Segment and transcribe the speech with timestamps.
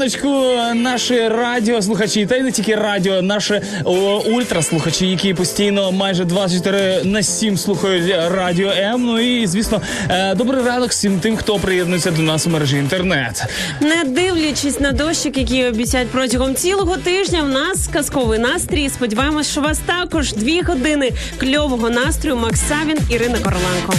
[0.00, 0.28] Раночку,
[0.74, 7.22] наші радіослухачі, та й не тільки радіо, наші о, ультраслухачі, які постійно майже 24 на
[7.22, 9.04] 7 слухають радіо М.
[9.04, 13.44] Ну і звісно, е, добрий ранок всім тим, хто приєднується до нас у мережі інтернет.
[13.80, 18.88] Не дивлячись на дощик, який обіцяють протягом цілого тижня, в нас казковий настрій.
[18.88, 22.36] Сподіваємось, що у вас також дві години кльового настрою.
[22.36, 23.94] Макс Савін, Ірина Короленко.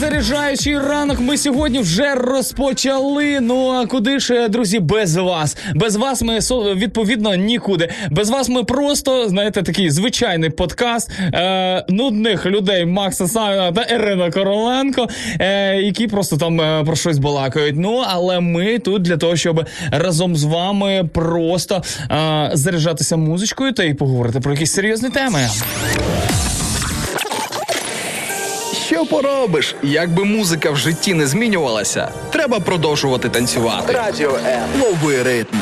[0.00, 1.20] Заряджаючий ранок.
[1.20, 3.40] Ми сьогодні вже розпочали.
[3.40, 5.56] Ну а куди ж, друзі, без вас?
[5.74, 6.38] Без вас ми
[6.74, 7.88] відповідно нікуди.
[8.10, 14.30] Без вас ми просто знаєте такий звичайний подкаст е, нудних людей Макса Савіна та Ірина
[14.30, 15.08] Короленко,
[15.40, 17.76] е, які просто там е, про щось балакають.
[17.76, 23.84] Ну але ми тут для того, щоб разом з вами просто е, заряджатися музичкою та
[23.84, 25.48] й поговорити про якісь серйозні теми.
[29.00, 29.76] Що поробиш?
[29.82, 33.92] Якби музика в житті не змінювалася, треба продовжувати танцювати.
[33.92, 34.82] Радіо М.
[34.82, 35.56] Лови ритм.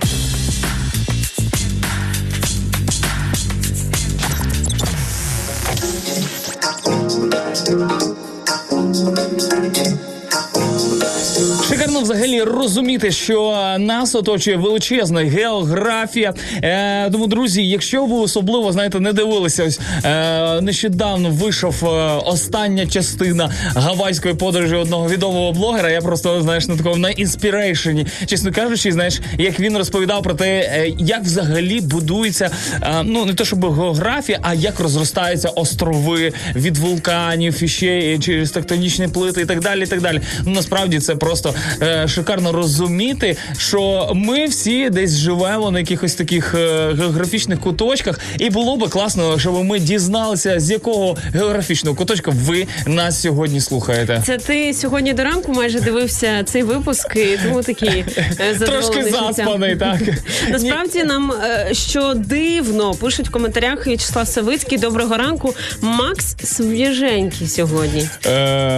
[11.98, 16.34] Шикарно взагалі розуміти, що нас оточує величезна географія.
[16.62, 21.88] Е, тому, друзі, якщо ви особливо знаєте, не дивилися, ось е, нещодавно вийшов е,
[22.26, 25.90] остання частина гавайської подорожі одного відомого блогера.
[25.90, 30.46] Я просто знаєш на такому на інспірейшені, чесно кажучи, знаєш, як він розповідав про те,
[30.46, 32.50] е, як взагалі будується
[32.82, 38.50] е, ну не то щоб географія, а як розростаються острови від вулканів і ще через
[38.50, 39.82] тектонічні плити і так далі.
[39.82, 40.20] І так далі.
[40.44, 41.54] Ну насправді це просто
[41.88, 48.50] е, шикарно розуміти, що ми всі десь живемо на якихось таких е, географічних куточках, і
[48.50, 54.22] було би класно, щоб ми дізналися, з якого географічного куточка ви нас сьогодні слухаєте.
[54.26, 58.04] Це ти сьогодні до ранку майже дивився цей випуск, і тому такий
[58.38, 60.00] е, Трошки заспаний, так
[60.48, 61.32] Насправді нам
[61.72, 64.78] що дивно пишуть в коментарях В'ячеслав Савицький.
[64.78, 65.54] Доброго ранку.
[65.80, 68.08] Макс свіженький сьогодні.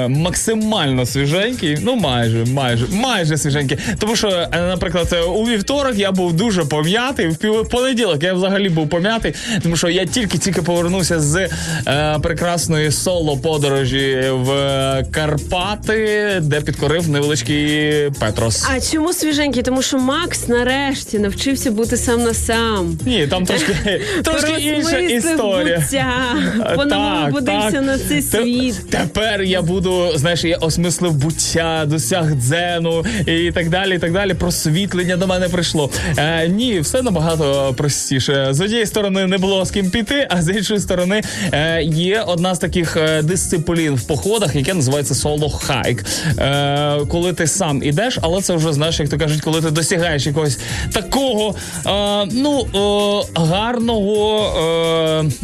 [0.08, 2.86] Максимально свіженький, ну майже, майже.
[3.00, 3.78] Майже свіженькі.
[3.98, 7.28] Тому що, е, наприклад, е, у вівторок я був дуже пом'ятий.
[7.28, 11.48] В пів- понеділок я взагалі був пом'ятий, тому що я тільки-тільки повернувся з
[11.86, 18.66] е, прекрасної соло подорожі в е, Карпати, де підкорив невеличкий Петрос.
[18.76, 19.62] А чому свіженький?
[19.62, 22.98] Тому що Макс нарешті навчився бути сам на сам.
[23.06, 23.76] Ні, там трошки,
[24.24, 25.84] трошки інша історія.
[26.76, 28.90] по-новому так, на цей світ.
[28.90, 32.89] Тепер я буду, знаєш, я осмислив буття, досяг дзену
[33.26, 33.94] і так далі.
[33.96, 34.34] і так далі.
[34.34, 35.90] Просвітлення до мене прийшло.
[36.18, 38.48] Е, ні, все набагато простіше.
[38.50, 41.22] З однієї сторони не було з ким піти, а з іншої сторони
[41.52, 46.04] е, є одна з таких е, дисциплін в походах, яке називається соло хайк.
[46.38, 50.26] Е, коли ти сам ідеш, але це вже знаєш, як то кажуть, коли ти досягаєш
[50.26, 50.58] якогось
[50.92, 51.54] такого
[51.86, 54.40] е, ну е, гарного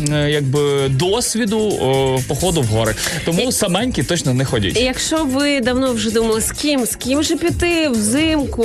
[0.08, 2.94] е, е, якби досвіду е, походу в гори.
[3.24, 4.76] Тому саменькі точно не ходіть.
[4.80, 8.64] Якщо ви давно вже думали, з ким, з ким же піти взимку,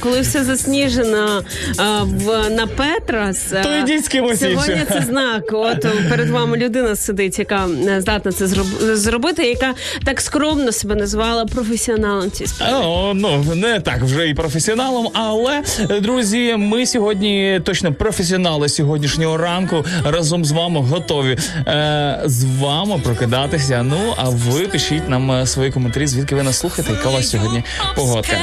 [0.00, 1.42] коли все засніжено
[1.78, 5.42] а, в на Петрос, а, То йдіть з кимось сьогодні це знак.
[5.52, 9.74] От перед вами людина сидить, яка е, здатна це зроб- зробити, яка
[10.04, 12.84] так скромно себе назвала професіоналом цієї справи.
[12.86, 15.62] О, ну не так вже і професіоналом, але
[16.00, 23.82] друзі, ми сьогодні точно професіонали сьогоднішнього ранку разом з вами готові е, з вами прокидатися.
[23.82, 27.30] Ну а ви пишіть нам е, свої коментарі, звідки ви нас слухаєте, яка у вас
[27.30, 27.62] сьогодні
[27.96, 28.36] Ochotę.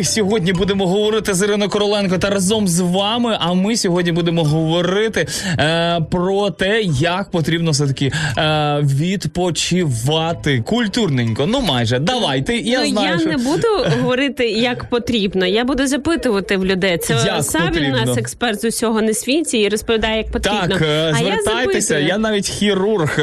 [0.00, 3.36] Ми сьогодні будемо говорити з Іриною Короленко та разом з вами?
[3.40, 5.26] А ми сьогодні будемо говорити
[5.58, 11.46] е, про те, як потрібно все таки е, відпочивати культурненько.
[11.46, 12.56] Ну майже давайте.
[12.56, 15.46] Я ну, знаю, я що не буду говорити, як потрібно.
[15.46, 16.98] Я буду запитувати в людей.
[16.98, 20.68] Це у нас експерт з усього не світі і розповідає, як потрібно.
[20.68, 21.80] так, е, а я звертайтеся.
[21.80, 22.08] запитую.
[22.08, 23.18] Я навіть хірург.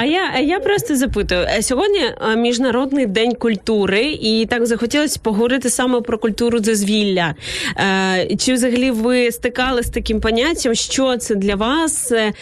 [0.00, 1.46] А я, я просто запитую.
[1.60, 2.00] Сьогодні
[2.32, 7.34] е, міжнародний день культури, і так захотілося поговорити саме про культуру дозвілля.
[7.76, 10.74] Е, Чи взагалі ви стикали з таким поняттям?
[10.74, 12.12] Що це для вас?
[12.12, 12.32] Е,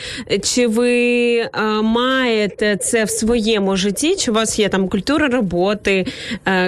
[0.43, 0.93] Чи ви
[1.37, 1.51] е,
[1.83, 4.17] маєте це в своєму житті?
[4.17, 6.07] Чи у вас є там культура роботи,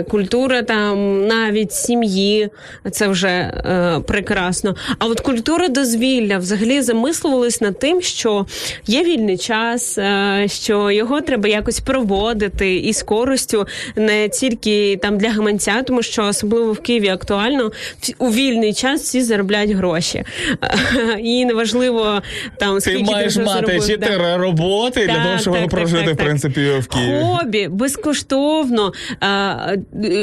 [0.09, 2.49] культура там навіть сім'ї?
[2.91, 3.63] Це вже
[4.07, 4.77] прекрасно.
[4.99, 8.47] А от культура дозвілля взагалі замислювались над тим, що
[8.87, 9.99] є вільний час,
[10.47, 16.25] що його треба якось проводити і з користю не тільки там для гаманця, тому що
[16.25, 17.73] особливо в Києві актуально
[18.19, 20.25] у вільний час всі заробляють гроші.
[21.23, 22.23] І неважливо
[22.59, 24.07] там скільки Ти маєш вже мати заробив, да.
[24.07, 27.23] чотири роботи для того, щоб так, прожити так, в принципі в Києві.
[27.23, 29.57] Хобі безкоштовно а,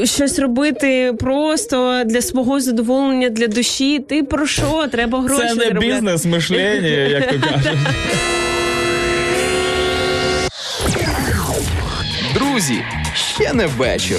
[0.03, 3.99] щось робити просто для свого задоволення, для душі.
[3.99, 4.85] Ти про що?
[4.91, 5.87] Треба гроші Це не заробляти.
[5.87, 7.77] бізнес мишлення, як то кажуть.
[12.33, 12.83] Друзі,
[13.15, 14.17] ще не вечір.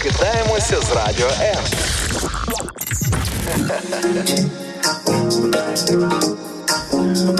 [0.00, 1.64] Прокидаємося з радіо М.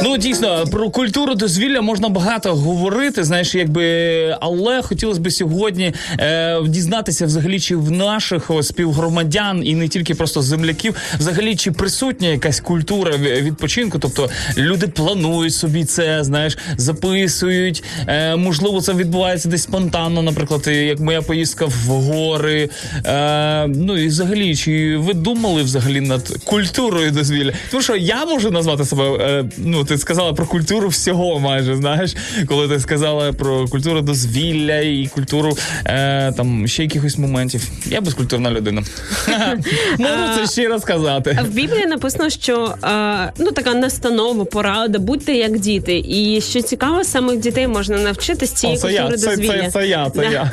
[0.05, 3.25] Ну дійсно про культуру дозвілля можна багато говорити.
[3.25, 9.89] Знаєш, якби але хотілося б сьогодні е, дізнатися взагалі, чи в наших співгромадян і не
[9.89, 13.99] тільки просто земляків, взагалі чи присутня якась культура відпочинку.
[13.99, 17.85] Тобто люди планують собі це, знаєш, записують.
[18.07, 22.69] Е, можливо, це відбувається десь спонтанно, наприклад, як моя поїздка в гори.
[23.07, 27.53] Е, ну і взагалі, чи ви думали взагалі над культурою дозвілля?
[27.71, 29.05] Тому що я можу назвати себе.
[29.05, 34.79] Е, ну, ти сказала про культуру всього, майже знаєш, коли ти сказала про культуру дозвілля
[34.79, 37.69] і культуру е, там ще якихось моментів.
[37.87, 38.83] Я безкультурна людина.
[39.99, 41.39] Можу це ще раз сказати.
[41.45, 46.03] В Біблії написано, що е, ну така настанова, порада, будьте як діти.
[46.09, 49.63] І що цікаво, самих дітей можна навчити з цієї культури дозвілля.
[49.63, 50.51] це, це я, це я.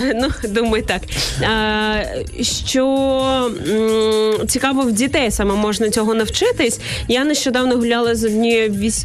[0.14, 1.02] Ну, думаю, так.
[2.66, 3.50] Що
[4.48, 6.80] цікаво, в дітей саме можна цього навчитись.
[7.08, 9.04] Я нещодавно гуляла з однією вісь-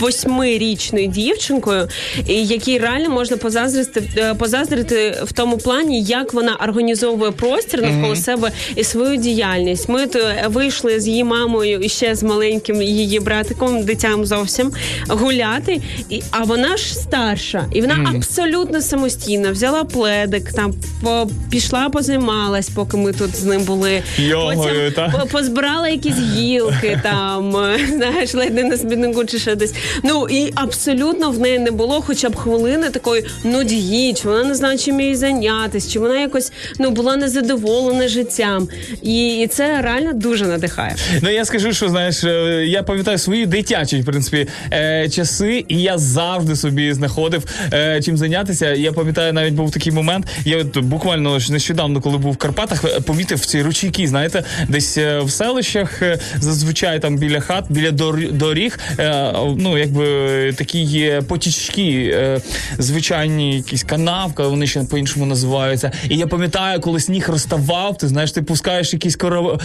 [0.00, 1.88] восьмирічною дівчинкою,
[2.26, 8.50] якій реально можна позаздрити, е, позаздрити в тому плані, як вона організовує простір навколо себе
[8.76, 9.88] і свою діяльність.
[9.88, 14.72] Ми то вийшли з її мамою і ще з маленьким її братиком, дитям зовсім
[15.08, 15.80] гуляти.
[16.10, 22.68] І, а вона ж старша, і вона абсолютно самостійно взяла пледик, там по, пішла, позаймалась,
[22.68, 24.02] поки ми тут з ним були.
[24.18, 25.08] Йогою, та?
[25.32, 27.56] позбирала якісь гілки, там
[28.26, 29.74] знаєш, ледь не на смітнику чи ще десь.
[30.04, 34.54] Ну і абсолютно в неї не було хоча б хвилини такої нудьги, чи вона не
[34.54, 38.68] знає, чим їй зайнятися, чи вона якось ну була незадоволена життям.
[39.02, 40.96] І, і це реально дуже надихає.
[41.22, 45.82] Ну я скажу, що знаєш, е, я пам'ятаю свої дитячі в принципі е, часи, і
[45.82, 48.72] я завжди собі знаходив е, чим зайнятися.
[48.72, 50.26] Я пам'ятаю, навіть був такий момент.
[50.44, 56.02] Я от буквально нещодавно, коли був в Карпатах, помітив ці ручейки, знаєте, десь в селищах,
[56.40, 57.90] зазвичай там біля хат, біля
[58.32, 60.06] доріг, е, ну якби
[60.52, 62.40] такі є потічки, е,
[62.78, 65.92] звичайні якісь канавка, вони ще по-іншому називаються.
[66.08, 69.58] І я пам'ятаю, коли сніг розставав, ти знаєш, ти пускаєш якісь кора-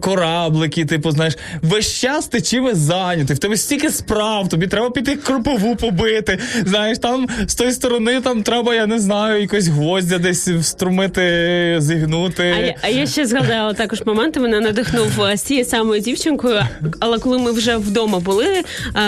[0.00, 5.16] кораблики, типу, знаєш, весь час ти чимось зайнятий, в тебе стільки справ, тобі треба піти
[5.16, 6.38] кропову побити.
[6.66, 12.54] Знаєш, там з тої сторони там треба, я не знаю, якось гвоздя десь вструмити, зігнути.
[12.56, 14.40] А я, а я ще згадала також моменти.
[14.40, 16.60] Мене надихнув е, з цією самою дівчинкою.
[17.00, 18.46] Але коли ми вже вдома були,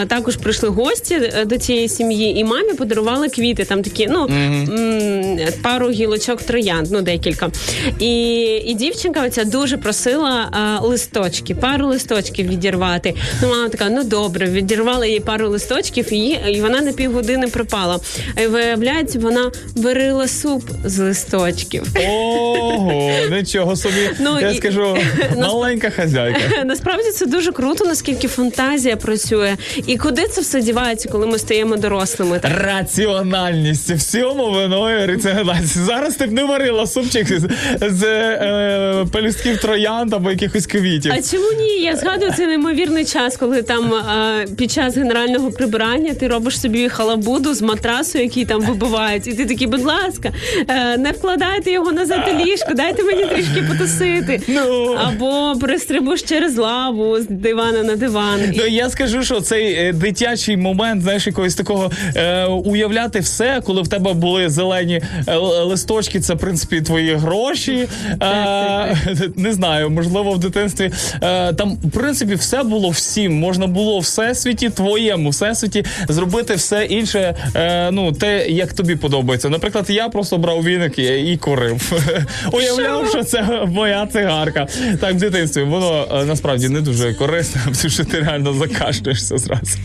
[0.02, 3.64] е, також прийшли гості е, до цієї сім'ї, і мамі подарували квіти.
[3.64, 7.50] Там такі, ну м, пару гілочок троянд, ну декілька.
[7.98, 8.32] І,
[8.66, 10.50] і дівчинка оця дуже просила
[10.82, 13.14] е, листочки, пару листочків відірвати.
[13.42, 18.00] Ну, мама така, ну добре, відірвала їй пару листочків, і, і вона на півгодини пропала.
[18.44, 21.82] І виявляється, вона варила суп з листочків.
[22.08, 24.10] Ого, нічого собі.
[24.20, 24.96] Ну, я і- скажу,
[25.36, 26.40] маленька хазяйка.
[26.64, 28.63] Насправді це дуже круто, наскільки фантазія
[29.00, 29.56] працює,
[29.86, 32.38] і куди це все дівається, коли ми стаємо дорослими.
[32.38, 35.78] Так Раціональність всьому виною раціональність.
[35.78, 37.48] Зараз ти б не варила супчик з,
[37.80, 41.12] з е, пелюстків троянд або якихось квітів.
[41.12, 41.82] а чому ні?
[41.82, 46.88] Я згадую цей неймовірний час, коли там а, під час генерального прибирання ти робиш собі
[46.88, 50.32] халабуду з матрасу, який там вибивають, і ти такий, будь ласка,
[50.68, 54.40] е, не вкладайте його назад у ліжко, дайте мені трішки потусити.
[54.48, 54.96] Ну.
[55.06, 58.40] Або перестрибуєш через лаву з дивана на диван.
[58.56, 63.82] Ну я скажу, що цей е, дитячий момент, знаєш, якогось такого е, уявляти все, коли
[63.82, 67.88] в тебе були зелені е, листочки, це в принципі твої гроші.
[68.22, 68.96] Е,
[69.36, 70.90] не знаю, можливо, в дитинстві
[71.22, 73.38] е, там в принципі все було всім.
[73.38, 77.36] Можна було всесвіті твоєму всесвіті зробити все інше.
[77.56, 79.48] Е, ну те, як тобі подобається.
[79.48, 81.92] Наприклад, я просто брав віник і, курив.
[82.52, 84.66] Уявляв, що це моя цигарка.
[85.00, 89.78] Так, в дитинстві воно насправді не дуже корисно, тому що ти реально закашлюєшся зразу.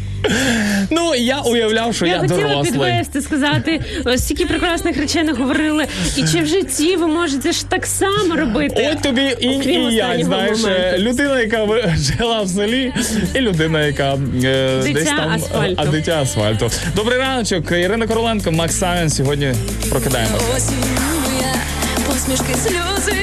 [0.89, 2.71] Ну, я уявляв, що я, Я хотіла дорослий.
[2.71, 5.85] підвести, сказати, ось стільки прекрасних речей не говорили.
[6.17, 8.89] І чи в житті ви можете ж так само робити?
[8.93, 10.97] От тобі і, і я, знаєш, е, моменту.
[11.09, 12.93] людина, яка жила в селі,
[13.35, 14.17] і людина, яка е,
[14.83, 15.75] Дитя десь там асфальту.
[15.77, 16.69] а дитя асфальту.
[16.95, 19.09] Добрий раночок, Ірина Короленко, Макс Савін.
[19.09, 19.53] Сьогодні
[19.89, 20.37] прокидаємо.
[20.57, 20.75] Осінь
[21.25, 21.53] моя,
[22.07, 23.13] посмішки, сльози,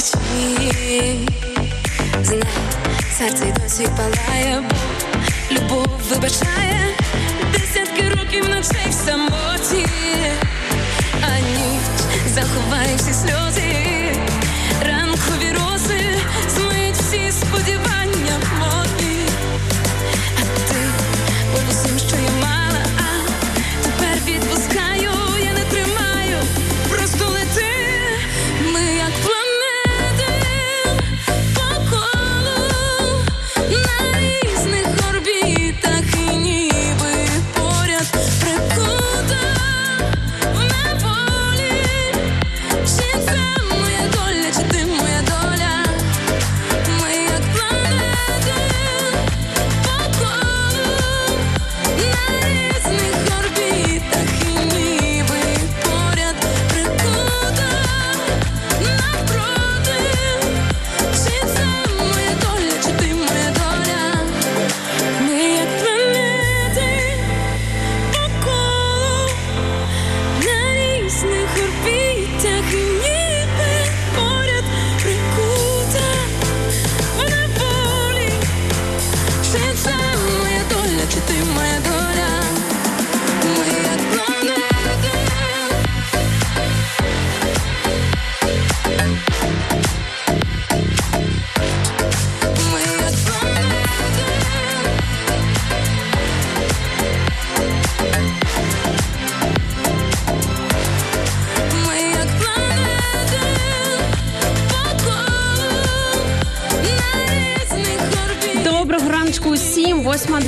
[0.00, 1.18] вночі.
[2.22, 2.42] Знай,
[3.18, 6.96] серце й досі палає, бо любов вибачає
[7.52, 9.86] десятки років ночей в самоті,
[11.22, 11.82] а ніч
[12.34, 13.89] заховає всі сльози,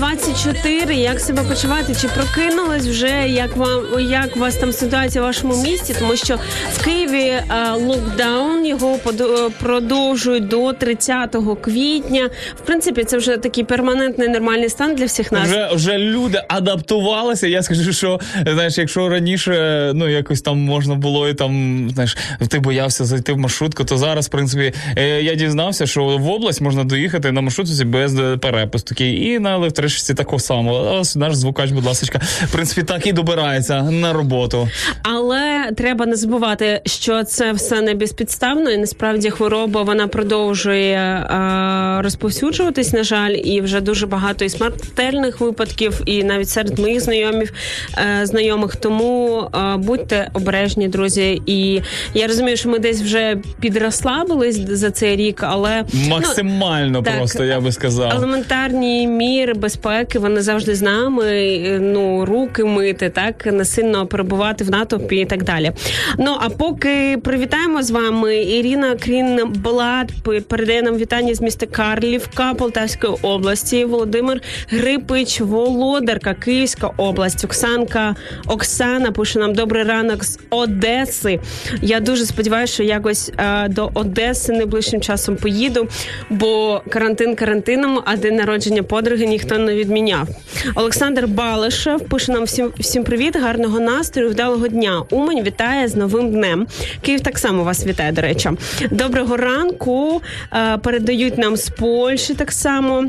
[0.02, 0.94] 24.
[0.94, 1.94] Як себе почуваєте?
[1.94, 3.28] Чи прокинулись вже?
[3.28, 5.94] Як вам як у вас там ситуація в вашому місті?
[5.98, 6.38] Тому що
[6.72, 9.20] в Києві е, локдаун його е,
[9.60, 12.30] продовжують до 30 квітня.
[12.56, 15.48] В принципі, це вже такий перманентний нормальний стан для всіх нас.
[15.48, 17.46] Вже вже люди адаптувалися.
[17.46, 22.16] Я скажу, що знаєш, якщо раніше е, ну якось там можна було і там знаєш,
[22.48, 24.72] ти боявся зайти в маршрутку, то зараз, в принципі,
[25.20, 30.14] я дізнався, що в область можна доїхати на маршрутці без перепустки і на електри електричці
[30.14, 30.98] такого самого.
[31.00, 34.68] Ось наш звукач, будь ласка, в принципі, так і добирається на роботу.
[35.02, 42.02] Але треба не забувати, що це все не безпідставно, і насправді хвороба вона продовжує е,
[42.02, 47.52] розповсюджуватись, на жаль, і вже дуже багато і смертельних випадків, і навіть серед моїх знайомів
[47.98, 48.76] е, знайомих.
[48.76, 51.42] Тому е, будьте обережні, друзі.
[51.46, 51.82] І
[52.14, 57.44] я розумію, що ми десь вже підрослабились за цей рік, але ну, Максимально так, просто,
[57.44, 58.10] я би сказав.
[58.10, 59.81] Елементарні міри безпеки
[60.14, 61.78] вони завжди з нами.
[61.80, 65.72] Ну руки мити, так не сильно перебувати в натовпі і так далі.
[66.18, 70.12] Ну а поки привітаємо з вами, Ірина Крінблад
[70.48, 73.84] передає нам вітання з міста Карлівка Полтавської області.
[73.84, 77.44] Володимир Грипич, Володарка, Київська область.
[77.44, 78.16] Оксанка
[78.46, 81.40] Оксана пише нам добрий ранок з Одеси.
[81.82, 85.88] Я дуже сподіваюся, що якось е, до Одеси найближчим часом поїду,
[86.30, 90.28] бо карантин карантином, а день народження подруги ніхто не відміняв.
[90.74, 95.02] Олександр Балишев пише нам всім всім привіт, гарного настрою, вдалого дня.
[95.10, 96.66] Умань вітає з новим днем.
[97.02, 98.12] Київ так само вас вітає.
[98.12, 98.50] До речі,
[98.90, 100.22] доброго ранку.
[100.52, 103.04] Е, передають нам з Польщі так само.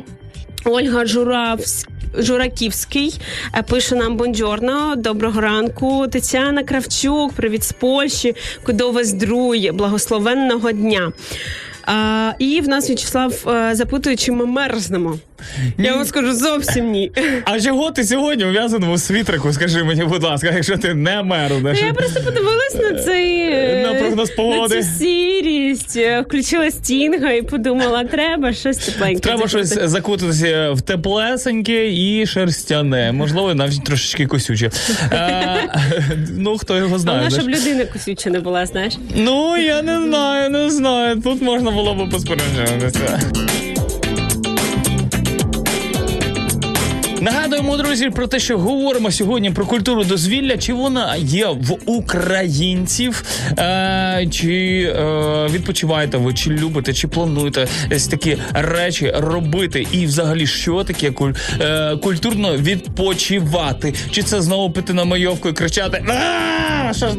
[0.66, 1.94] Ольга Журавська.
[2.18, 3.20] Жураківський
[3.58, 4.96] е, пише нам бонджорно.
[4.96, 6.08] Доброго ранку.
[6.08, 8.36] Тетяна Кравчук, привіт з Польщі.
[8.66, 11.12] Кудо вас друє, благословенного дня.
[11.86, 15.20] А, і в нас В'ячеслав е, запитує, чи ми мерзнемо.
[15.78, 17.12] Я вам скажу зовсім ні.
[17.46, 19.54] А чого ти сьогодні ув'язаний у світрику?
[19.54, 21.78] Скажи мені, будь ласка, якщо ти не мерзнеш?
[21.82, 24.76] Ну, Я просто подивилась на цей е, На прогноз погоди.
[24.76, 29.20] на цю сірість, е, включила стінга і подумала, треба щось тепленьке.
[29.20, 29.88] Треба щось закутати.
[29.90, 34.72] закутатися в теплесеньке і шерстяне, можливо, навіть трошечки косюче.
[35.12, 35.70] Е,
[36.38, 37.18] ну, хто його знає.
[37.20, 38.94] вона, щоб людина косюча не була, знаєш.
[39.16, 41.22] Ну, я не знаю, не знаю.
[41.22, 43.20] Тут можна було б посперечатися.
[47.24, 53.24] Нагадуємо, друзі, про те, що говоримо сьогодні про культуру дозвілля, чи вона є в українців,
[53.58, 60.48] е, чи е, відпочиваєте ви, чи любите, чи плануєте ось такі речі робити, і взагалі
[60.48, 61.32] що таке куль,
[61.62, 63.94] е, культурно відпочивати?
[64.12, 67.12] Чи це знову піти на майовку і кричати «А, що?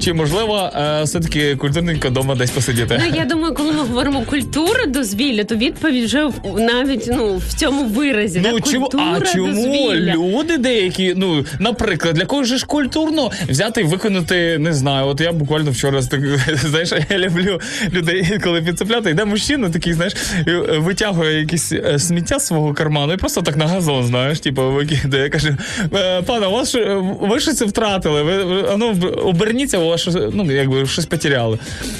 [0.00, 3.02] Чи можливо е, все-таки культурненько вдома десь посидіти?
[3.06, 7.84] Ну я думаю, коли ми говоримо культура дозвілля, то відповідь вже навіть ну в цьому
[7.84, 8.42] виразі.
[8.44, 8.72] Ну так?
[8.72, 10.14] чому культура а чому дозвілля.
[10.14, 15.20] люди деякі, ну, наприклад, для когось же ж культурно взяти і виконати, не знаю, от
[15.20, 16.20] я буквально вчора так,
[16.64, 17.60] знаєш, я люблю
[17.92, 20.14] людей, коли підцепляти, йде мужчина такий, знаєш,
[20.48, 24.62] е, витягує якісь е, сміття з свого карману і просто так на газон, знаєш, типу,
[24.62, 25.22] викидає.
[25.22, 25.48] Я кажу,
[25.94, 30.52] «Е, пане, у вас що, ви щось втратили, ви, ну, оберніться, у вас щось, ну,
[30.52, 31.58] якби щось потеряли.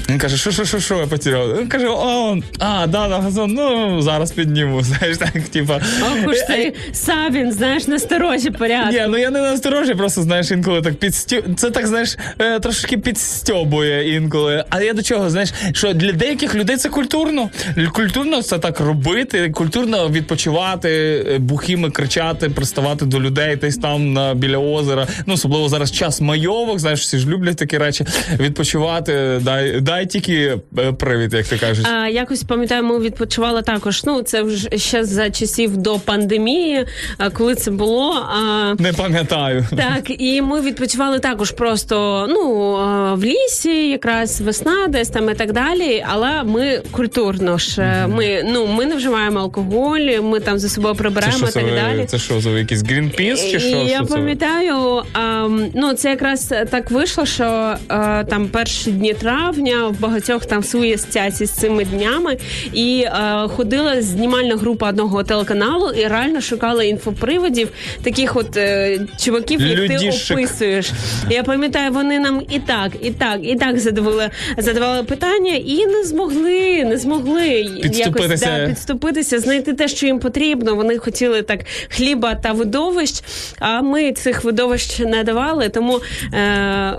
[0.08, 1.58] Він каже, що, що, що, що я потеряв?
[1.58, 5.72] Він каже, а, а, да, на газон, ну, зараз підніму, знаєш, так, типу.
[6.02, 6.34] Ох
[6.76, 8.92] уж Е, сам він, знаєш, насторожі порядку.
[8.92, 11.36] ні, ну я не насторожі, просто знаєш, інколи так підстю...
[11.56, 14.64] Це так, знаєш, е, трошки підстьобує інколи.
[14.70, 17.50] А я до чого, знаєш, що для деяких людей це культурно.
[17.92, 24.34] Культурно це так робити, культурно відпочивати, е, бухими кричати, приставати до людей, десь там на
[24.34, 25.06] біля озера.
[25.26, 28.04] Ну, особливо зараз час майовок, знаєш, всі ж люблять такі речі.
[28.40, 31.86] Відпочивати, дай, дай тільки е, привід, як ти кажеш.
[31.86, 34.04] А, якось пам'ятаю, ми відпочивали також.
[34.04, 36.65] Ну, це вже ще за часів до пандемії,
[37.18, 38.12] а, коли це було.
[38.12, 39.66] А, Не пам'ятаю.
[39.76, 42.72] Так, і ми відпочивали також просто ну
[43.16, 46.04] в лісі, якраз весна, десь там і так далі.
[46.08, 50.94] Але ми культурно ж е, ми ну ми не вживаємо алкоголь, ми там за собою
[50.94, 52.06] Це прибираємо що і так це, далі.
[52.06, 53.68] це що за якийсь Greenpeace чи що?
[53.68, 59.86] я Що пам'ятаю, а, ну це якраз так вийшло, що а, там перші дні травня
[59.88, 62.36] в багатьох там свої асоціації з цими днями,
[62.72, 67.68] і а, ходила знімальна група одного телеканалу і реально шукала інфоприводів
[68.02, 70.28] таких от е, чуваків, як Людішек.
[70.28, 70.90] ти описуєш.
[71.30, 76.04] Я пам'ятаю, вони нам і так, і так, і так задавали, задавали питання, і не
[76.04, 78.46] змогли, не змогли якось Підступитися.
[78.46, 80.74] да, підступитися, знайти те, що їм потрібно.
[80.74, 83.22] Вони хотіли так хліба та видовищ,
[83.58, 85.68] а ми цих видовищ не давали.
[85.68, 86.00] Тому
[86.34, 86.98] е,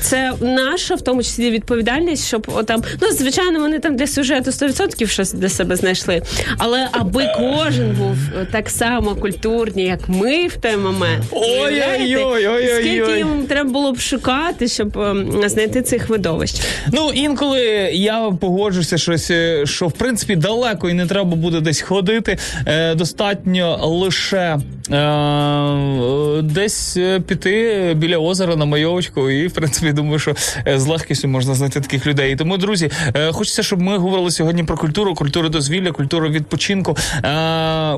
[0.00, 2.82] це наша, в тому числі, відповідальність, щоб отам.
[3.02, 6.22] Ну, звичайно, вони там для сюжету 100% щось для себе знайшли.
[6.58, 8.16] Але аби кожен був
[8.52, 11.24] так само культурний, як ми в той момент.
[11.30, 12.68] Ой-ой-ой.
[12.80, 16.60] Скільки їм треба було б шукати, щоб ем, знайти цих видовищ.
[16.92, 17.60] Ну, інколи
[17.92, 22.38] я погоджуся, щось, е, що в принципі далеко і не треба буде десь ходити.
[22.66, 24.58] Е, достатньо лише
[24.90, 30.34] е, десь е, піти біля озера на майовочку, і в принципі думаю, що
[30.76, 32.36] з легкістю можна знайти таких людей.
[32.36, 32.90] Тому, друзі,
[33.30, 36.96] хочеться, щоб ми говорили сьогодні про культуру, культуру дозвілля, культуру відпочинку.
[37.24, 37.92] Е,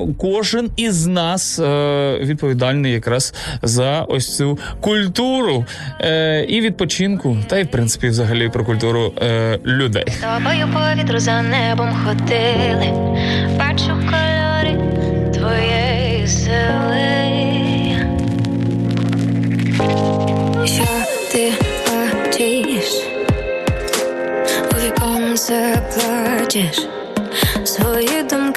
[0.51, 5.65] кожен із нас е, відповідальний якраз за ось цю культуру
[6.01, 10.05] е, і відпочинку, та й в принципі взагалі про культуру е, людей.
[10.05, 12.87] Тобою по вітру за небом ходили,
[13.59, 14.77] бачу кольори
[15.33, 17.11] твоєї сили.
[20.65, 20.85] Що
[21.31, 21.53] ти
[21.87, 22.93] бачиш?
[24.71, 26.87] У віконце плачеш
[27.63, 28.50] свої думки,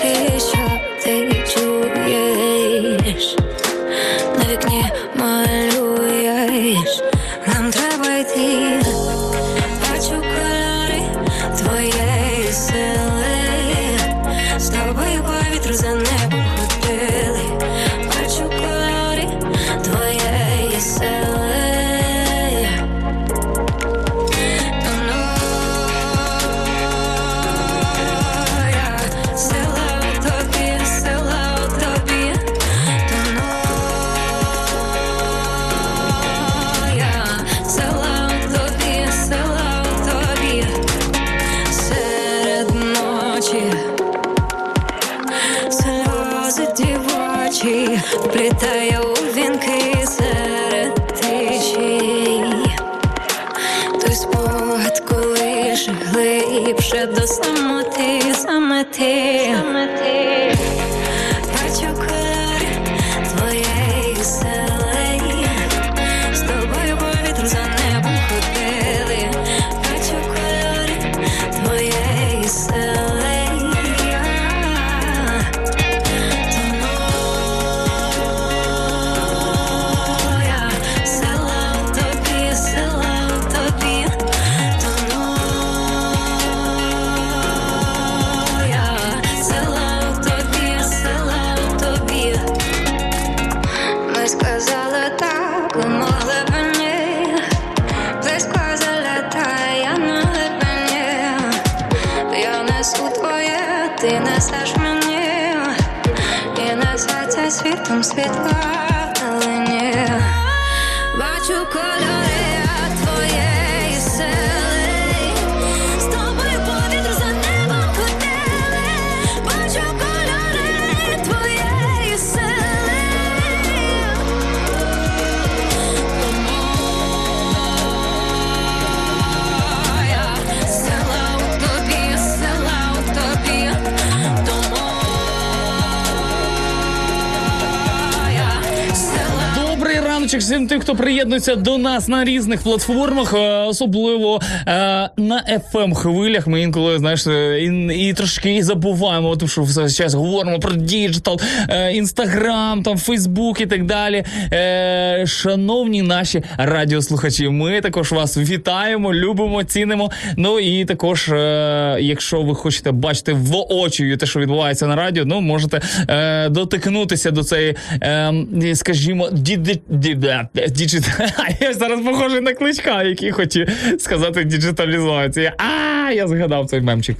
[141.40, 144.70] тим, до нас на різних платформах, е, особливо е,
[145.16, 146.46] на FM хвилях.
[146.46, 150.72] Ми інколи знаєш е, і, і трошки і забуваємо, тому що все час говоримо про
[150.74, 154.24] digital, е, інстаграм, там Фейсбук і так далі.
[154.52, 160.10] Е, шановні наші радіослухачі, ми також вас вітаємо, любимо, цінимо.
[160.36, 165.40] Ну і також, е, якщо ви хочете бачити воочію те, що відбувається на радіо, ну
[165.40, 168.32] можете е, дотикнутися до цієї, е,
[168.74, 171.04] скажімо, діди- діда- діджит...
[171.60, 173.66] Я зараз похожий на кличка, який хоче
[173.98, 175.54] сказати діджиталізація.
[175.58, 177.16] А, я згадав цей мемчик.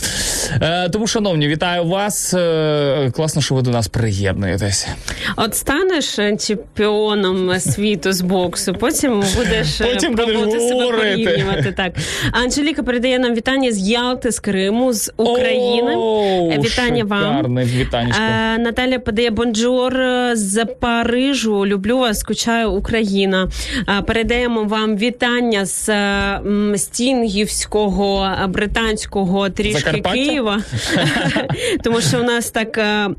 [0.62, 2.34] Е, тому, шановні, вітаю вас.
[2.34, 4.88] Е, класно, що ви до нас приєднуєтесь.
[5.36, 6.16] От станеш
[6.46, 11.72] чемпіоном світу з боксу, потім будеш е, Потім пробувати себе порівнювати.
[11.76, 11.92] Так
[12.32, 15.94] Анжеліка передає нам вітання з Ялти, з Криму, з України.
[15.96, 17.36] О, Е, вітання вам.
[17.36, 18.22] шикарне вітанечко.
[18.22, 19.94] Е, Наталя подає бонджур
[20.32, 21.66] з Парижу.
[21.66, 23.48] Люблю вас, скучаю Україна.
[23.98, 25.90] Е, Передаємо вам вітання з
[26.76, 30.12] Стінгівського е, британського трішки Закарпаття?
[30.12, 30.60] Києва.
[31.84, 33.10] Тому що у нас так, е,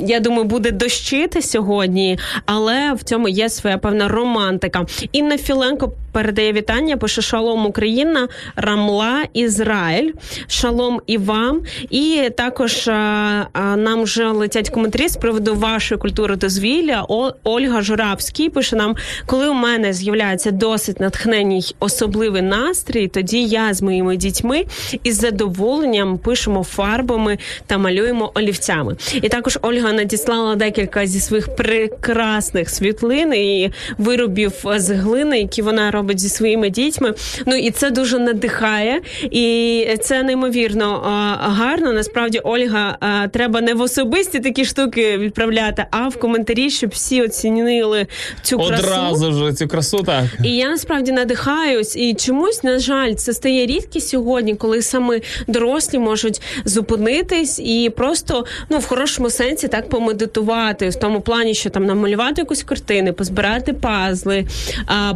[0.00, 4.86] я думаю, буде дощити сьогодні, але в цьому є своя певна романтика.
[5.12, 10.12] Інна Філенко передає вітання, пише Шалом Україна, Рамла, Ізраїль,
[10.46, 11.60] Шалом і вам.
[11.90, 17.04] І також е, е, нам вже летять коментарі з приводу вашої культури дозвілля.
[17.08, 23.74] О- Ольга Журавський пише нам, коли у мене з'являється досить натхненний особливий настрій, тоді я
[23.74, 24.64] з моїми дітьми
[25.04, 28.96] із задоволенням пишемо фарбами та малюємо олівцями.
[29.22, 35.90] І також Ольга надіслала декілька зі своїх прекрасних світлин і виробів з глини, які вона
[35.90, 37.14] робить зі своїми дітьми.
[37.46, 40.98] Ну і це дуже надихає, і це неймовірно
[41.40, 41.92] гарно.
[41.92, 42.98] Насправді, Ольга,
[43.32, 48.06] треба не в особисті такі штуки відправляти, а в коментарі, щоб всі оцінили
[48.42, 48.84] цю красу.
[48.84, 50.24] Одразу ж цю красу, так.
[50.44, 55.98] І я насправді надихаюсь, і чомусь, на жаль, це стає рідкі сьогодні, коли саме дорослі
[55.98, 61.86] можуть зупинитись і просто ну в хорошому сенсі так помедитувати в тому плані, що там
[61.86, 64.46] намалювати якусь картини, позбирати пазли,
[64.86, 65.14] а,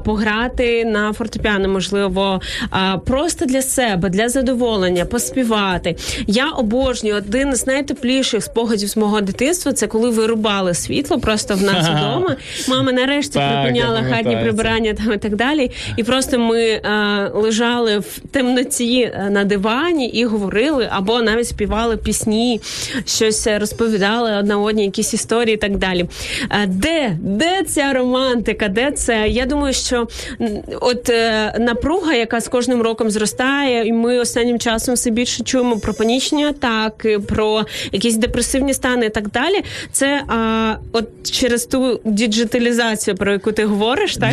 [0.84, 2.40] на фортепіано, можливо,
[3.06, 5.96] просто для себе, для задоволення, поспівати.
[6.26, 9.72] Я обожнюю один з найтепліших спогадів з мого дитинства.
[9.72, 12.36] Це коли вирубали світло просто в нас вдома.
[12.68, 15.70] Мама нарешті припиняла хатні прибирання там і так далі.
[15.96, 16.80] І просто ми
[17.34, 22.60] лежали в темноті е, на дивані і говорили, або навіть співали пісні,
[23.06, 26.08] щось розповідали одна одній, якісь історії і так далі.
[26.50, 27.16] Е, де?
[27.20, 28.68] Де ця романтика?
[28.68, 29.28] Де це?
[29.28, 30.08] Я думаю, що
[30.80, 35.78] от е, напруга, яка з кожним роком зростає, і ми останнім часом все більше чуємо
[35.78, 39.64] про панічні атаки, про якісь депресивні стани і так далі.
[39.92, 44.32] Це а, от через ту діджиталізацію, про яку ти говориш, так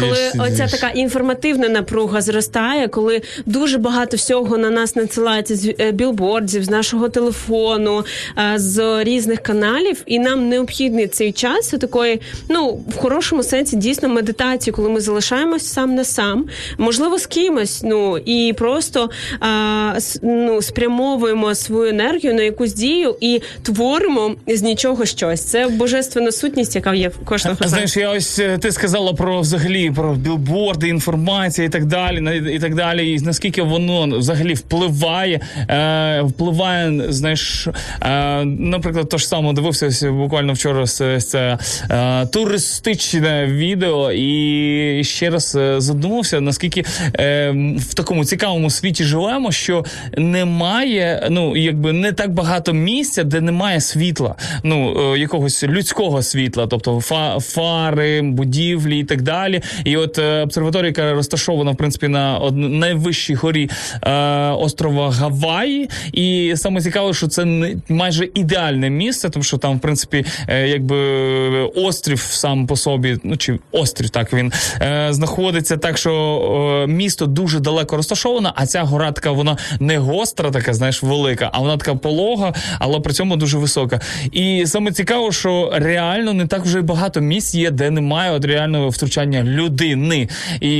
[0.00, 5.92] коли оця така інформативна напруга зростає, коли дуже багато всього на нас надсилається з е,
[5.92, 8.04] білбордів, з нашого телефону,
[8.38, 14.08] е, з різних каналів, і нам необхідний цей час такої, ну в хорошому сенсі дійсно
[14.08, 15.00] медитації, коли ми
[15.58, 16.44] залишаємось сам на сам,
[16.78, 23.42] можливо, з кимось, ну і просто а, ну, спрямовуємо свою енергію на якусь дію і
[23.62, 25.44] творимо з нічого щось.
[25.44, 27.56] Це божественна сутність, яка є в кожного.
[27.60, 32.58] Знаєш, я ось е, ти сказала про взагалі про білборди, інформація і так далі, і
[32.58, 33.12] так далі.
[33.12, 37.68] І наскільки воно взагалі впливає, е, впливає, знаєш,
[38.02, 41.58] е, наприклад, то ж саме дивився буквально вчора це, це
[41.90, 46.84] е, туристичне відео, і ще раз е, задумався, наскільки
[47.18, 49.84] е, в такому цікавому світі живемо, що
[50.16, 56.66] немає, ну якби не так багато місця, де немає світла, ну е, якогось людського світла,
[56.66, 59.62] тобто фа- фари, будівлі і так далі.
[59.84, 62.56] І от е, обсерваторія, яка розташована в принципі на од...
[62.56, 63.70] найвищій горі
[64.02, 64.10] е,
[64.50, 69.80] острова Гаваї, і саме цікаве, що це не майже ідеальне місце, тому що там, в
[69.80, 70.96] принципі, е, якби
[71.74, 77.26] острів сам по собі, ну чи острів, так він е, знаходиться так, що е, місто
[77.26, 81.76] дуже далеко розташоване, а ця гора така вона не гостра, така, знаєш, велика, а вона
[81.76, 84.00] така полога, але при цьому дуже висока.
[84.32, 88.88] І саме цікаво, що реально не так вже багато місць є, де немає от реального
[88.88, 90.28] втручання людини.
[90.60, 90.70] І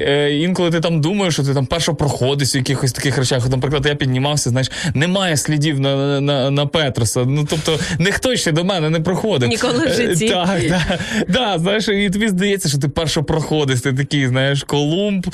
[0.00, 3.48] е, інколи ти там думаєш, що ти там першопроходець у якихось таких речах.
[3.50, 7.24] Наприклад, я піднімався, знаєш, немає слідів на, на, на Петроса.
[7.26, 9.48] Ну тобто, ніхто ще до мене не проходив.
[9.48, 10.26] Ніколи в житті.
[10.26, 10.98] Е, Так, так.
[11.28, 15.26] Да, знаєш, і тобі здається, що ти першопроходець, ти такий знаєш, Колумб,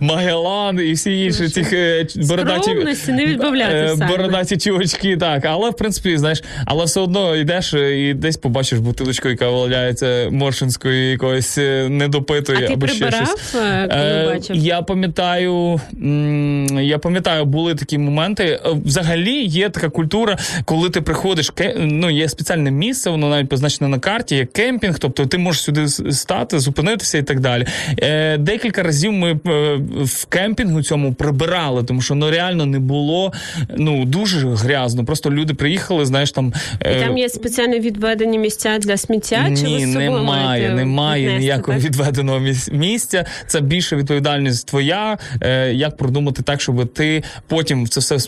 [0.00, 2.74] Магеллан і всі інші ці е, бородаті,
[3.08, 5.44] не е, бородаті чувачки, так.
[5.44, 10.28] Але в принципі, знаєш, але все одно йдеш е, і десь побачиш бутилочку, яка валяється
[10.30, 13.52] моршинської якоїсь е, недопитої А ти або ще щось.
[13.52, 14.56] коли Е, бачив?
[14.56, 15.80] Я пам'ятаю,
[16.80, 18.60] я пам'ятаю, були такі моменти.
[18.84, 23.98] Взагалі є така культура, коли ти приходиш, ну є спеціальне місце, воно навіть позначено на
[23.98, 27.66] карті, як кемпінг, тобто ти можеш сюди стати, зупинитися і так далі.
[28.16, 33.32] Е, Декілька разів ми е, в кемпінгу цьому прибирали, тому що ну реально не було
[33.76, 35.04] ну дуже грязно.
[35.04, 39.66] Просто люди приїхали, знаєш, там е, І там є спеціально відведені місця для сміття, чи
[39.66, 41.86] ви з собою немає, немає віднести, ніякого так?
[41.86, 42.40] відведеного
[42.72, 43.24] місця.
[43.46, 45.18] Це більше відповідальність твоя.
[45.40, 48.18] Е, як продумати так, щоб ти потім це все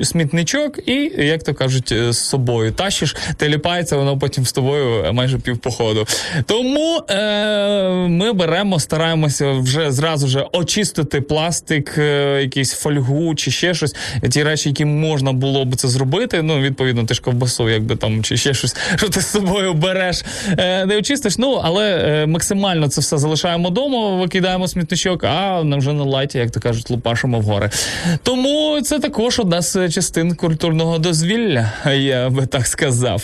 [0.00, 5.38] смітничок і, як то кажуть, е, з собою тащиш, теліпається, воно потім з тобою майже
[5.38, 6.06] півпоходу.
[6.46, 13.74] Тому е, ми беремо, стараємося вже зразу же очистити пластик, е, якийсь фольгу чи ще
[13.74, 13.94] щось.
[14.30, 16.42] Ті речі, які можна було б це зробити.
[16.42, 20.24] Ну, відповідно, ти ж ковбасу, якби там чи ще щось, що ти з собою береш,
[20.58, 21.38] е, не очистиш.
[21.38, 26.38] Ну, але е, максимально це все залишаємо вдома, викидаємо смітничок, а нам вже на лайті,
[26.38, 27.70] як то кажуть, лупашимо в гори.
[28.22, 33.22] Тому це також одна з частин культурного дозвілля, я би так сказав.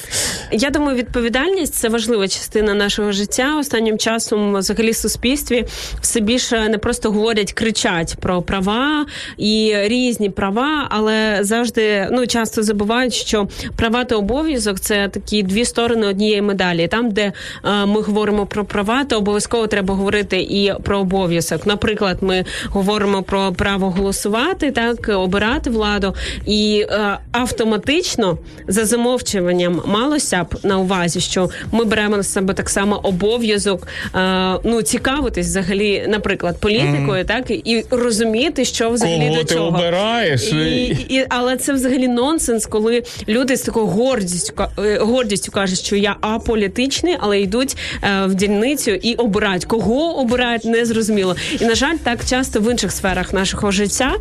[0.52, 3.56] Я думаю, відповідальність це важлива частина нашого життя.
[3.58, 5.66] Останнім часом, взагалі, в суспільстві
[6.00, 9.06] все більше не просто говорять, кричать про права
[9.38, 15.64] і різні права, але завжди ну часто забувають, що права та обов'язок це такі дві
[15.64, 16.88] сторони однієї медалі.
[16.88, 17.22] Там, де
[17.64, 21.66] е, ми говоримо про права, то обов'язково треба говорити і про обов'язок.
[21.66, 26.14] Наприклад, ми говоримо про право голосувати, так обирати владу,
[26.46, 32.70] і е, автоматично за замовчуванням малося б на увазі, що ми беремо на себе так
[32.70, 39.44] само обов'язок е, ну цікавитись взагалі, наприклад, політикою, так і розуміти, що взагалі Кого до
[39.44, 39.66] ти чого.
[39.68, 40.52] обираєш?
[40.52, 45.96] І, і, але це взагалі нонсенс, коли люди з такою гордістю е, гордістю кажуть, що
[45.96, 49.64] я аполітичний, але йдуть е, в дільницю і обирають.
[49.64, 51.36] Кого обирають, не зрозуміло.
[51.60, 54.12] І на жаль, так часто в інших сферах нашого життя.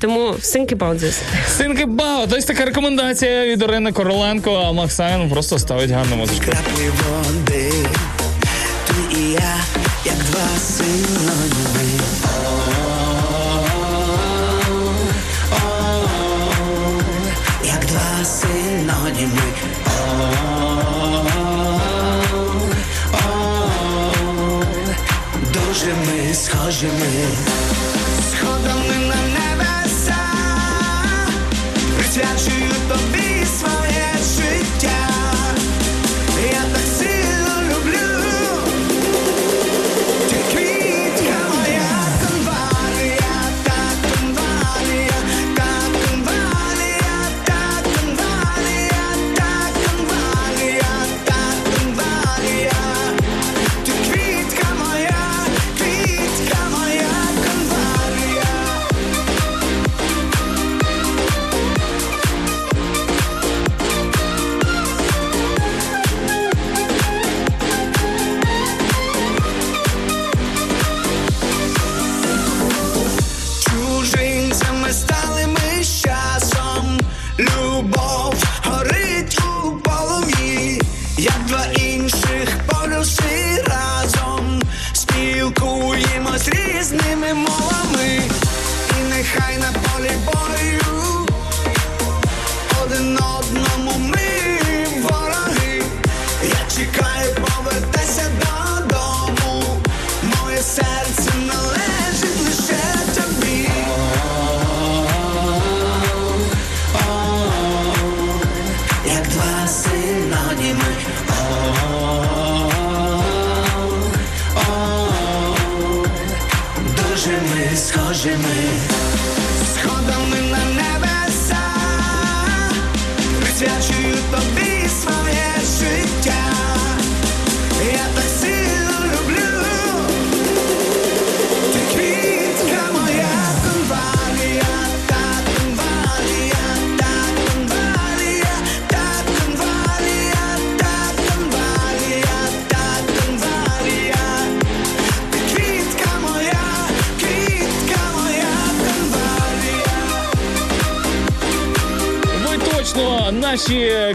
[0.00, 1.14] Тому think about this.
[1.60, 2.36] Think about.
[2.36, 6.52] Ось така рекомендація від Ірини Короленко, а Максайн просто ставить гарну музичку.
[7.46, 7.72] ти
[9.18, 9.56] і я,
[10.08, 11.88] як два синоніми.
[17.64, 19.48] Як два синоніми.
[25.52, 27.12] Дуже ми схожими,
[28.30, 29.27] сходами на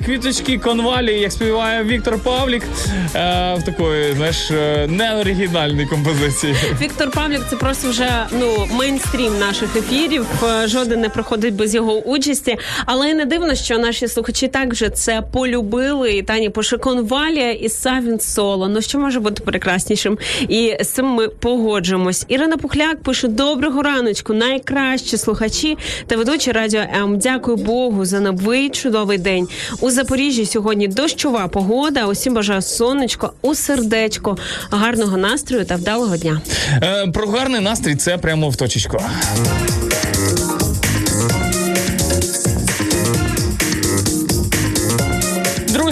[0.06, 2.68] квіточки конвалі, як співає Віктор Павлік е,
[3.60, 6.56] в такої, знаєш, е, неоригінальній композиції.
[6.82, 10.26] Віктор Павлік це просто вже ну мейнстрім наших ефірів.
[10.44, 12.58] Е, Жоден не проходить без його участі.
[12.86, 16.12] Але не дивно, що наші слухачі так вже це полюбили.
[16.12, 18.68] І Тані Пошиконвалія і Савін Соло.
[18.68, 20.18] Ну що може бути прекраснішим?
[20.50, 22.26] І з цим ми погоджуємось.
[22.28, 25.78] Ірина Пухляк пише: Доброго раночку, найкращі слухачі
[26.08, 27.20] та ведучі радіо М.
[27.20, 29.48] Дякую Богу за новий чудовий день.
[29.80, 32.06] У Запоріжжі сьогодні дощова погода.
[32.06, 34.38] Усім бажаю сонечко у сердечко,
[34.70, 36.42] гарного настрою та вдалого дня.
[36.84, 38.98] Е, про гарний настрій це прямо в точечку.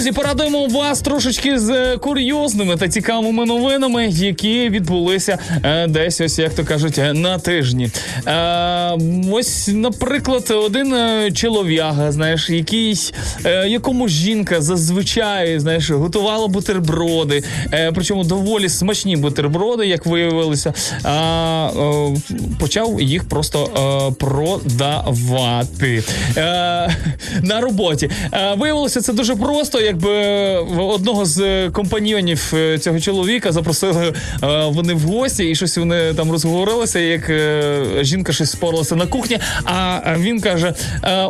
[0.02, 6.38] Друзі, порадуємо вас трошечки з е, курйозними та цікавими новинами, які відбулися е, десь, ось
[6.38, 7.90] як то кажуть, е, на тижні.
[8.26, 8.98] Е,
[9.32, 10.94] ось, наприклад, один
[11.34, 13.12] чолов'яга, знаєш, який,
[13.44, 17.42] е, якому жінка зазвичай знаєш, готувала бутерброди,
[17.94, 20.74] причому доволі смачні бутерброди, як виявилося,
[21.04, 21.68] а,
[22.60, 23.66] почав їх просто
[24.18, 26.02] продавати
[27.42, 28.10] на роботі.
[28.56, 30.14] Виявилося це дуже просто, якби
[30.82, 34.12] одного з е, компаньйонів е, цього чоловіка запросили
[34.42, 37.32] е, вони в гості, і щось вони там розговорилися, як
[38.04, 39.38] жінка щось спорилася на кухні.
[39.64, 40.74] А він каже: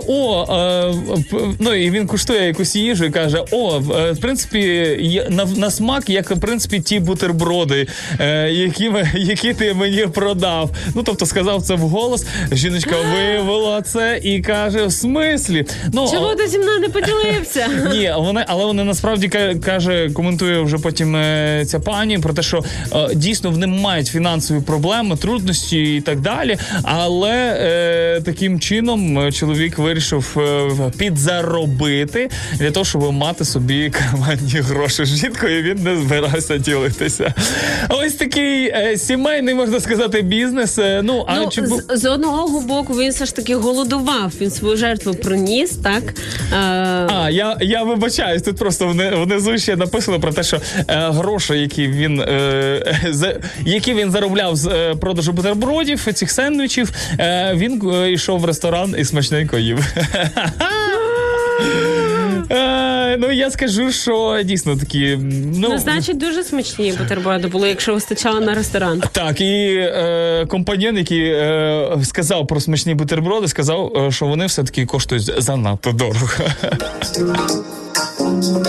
[0.09, 0.95] О,
[1.59, 3.79] ну і він куштує якусь їжу і каже: О,
[4.13, 7.87] в принципі, на, на смак, як в принципі ті бутерброди,
[8.49, 10.71] які, які ти мені продав.
[10.95, 12.27] Ну тобто сказав це вголос.
[12.53, 15.65] Жіночка виявила це і каже: в смислі?
[15.93, 17.69] Ну Чому ти зі мною не поділився?
[17.93, 19.29] ні, вони, але вони насправді
[19.65, 24.61] каже, коментує вже потім е, ця пані про те, що е, дійсно вони мають фінансові
[24.61, 26.59] проблеми, труднощі і так далі.
[26.83, 30.37] Але е, таким чином чоловік вирішив
[30.99, 35.05] підзаробити для того, щоб мати собі карманні гроші.
[35.05, 37.35] З жінкою він не збирався ділитися.
[37.89, 40.79] Ось такий е, сімейний, можна сказати, бізнес.
[41.03, 44.33] Ну а Ну, чи бу- з, з одного боку він все ж таки голодував.
[44.41, 46.03] Він свою жертву приніс, так?
[46.53, 50.63] Е, А, я, я вибачаюсь, тут просто вни- внизу ще написано про те, що е,
[50.89, 53.37] гроші, які він, е, за,
[53.67, 58.95] які він заробляв з е, продажу бутербродів, цих сендвічів, е, він е, йшов в ресторан
[58.99, 59.79] і смачненько їв.
[62.51, 65.19] Е, ну, я скажу, що дійсно такі.
[65.57, 69.03] Ну, ну, значить, дуже смачні бутерброди були, якщо вистачало на ресторан.
[69.13, 75.43] Так, і е, компаньон, який е, сказав про смачні бутерброди, сказав, що вони все-таки коштують
[75.43, 76.29] занадто дорого.
[78.45, 78.65] Oh, oh,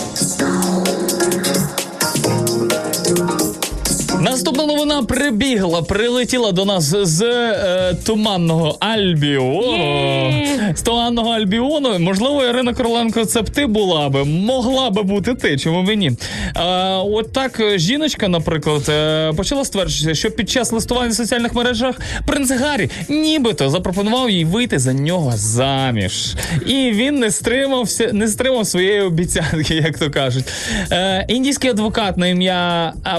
[4.35, 10.47] Наступна новина прибігла, прилетіла до нас з е, туманного Альбіону.
[10.75, 11.99] З туманного Альбіону.
[11.99, 15.97] Можливо, Ірина Короленко, це б ти була би, могла би бути ти, чому б і
[15.97, 16.11] ні?
[16.57, 16.63] Е,
[16.97, 22.01] от так е, жіночка, наприклад, е, почала стверджувати, що під час листування в соціальних мережах
[22.27, 26.35] принц Гаррі нібито запропонував їй вийти за нього заміж.
[26.67, 30.45] І він не стримався, не стримав своєї обіцянки, як то кажуть.
[30.93, 33.19] Е, індійський адвокат на ім'я е,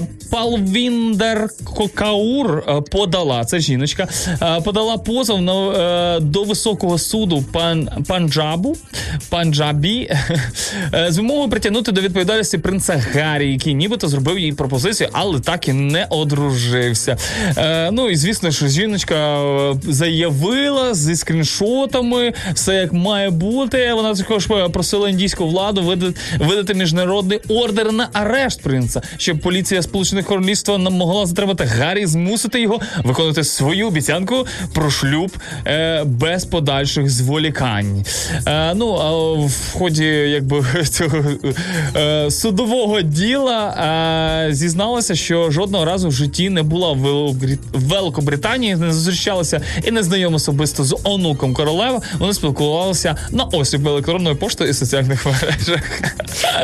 [1.06, 4.08] Палвіндер Кокаур е, подала, це жіночка,
[4.42, 8.78] е, подала позов на, е, до високого суду пан, Панджабу,
[9.30, 10.12] Панджабі
[11.10, 15.74] з вимогою притягнути до відповідальності принца Гаррі, який нібито зробив їй пропозицію, але так і
[15.74, 17.18] не одружився.
[17.92, 19.40] Ну і звісно, що жіночка
[19.84, 23.94] заявила зі скріншотами, все як має бути.
[23.94, 30.26] Вона також просила індійську владу видати, видати міжнародний ордер на арешт принца, щоб поліція Сполучених
[30.26, 35.32] Королівства не могла затримати Гаррі, змусити його виконати свою обіцянку про шлюб
[35.68, 38.06] е, без подальших зволікань.
[38.48, 39.12] Е, ну а
[39.46, 41.24] в ході якби цього
[41.96, 43.68] е, судового діла
[44.48, 47.34] е, зізналася, що жодного разу в житті не була в
[47.74, 52.00] Великобританії, не зустрічалася і не знайома особисто з онуком королеви.
[52.20, 56.02] Вони спілкувалися на осліп електронною поштою і соціальних мережах.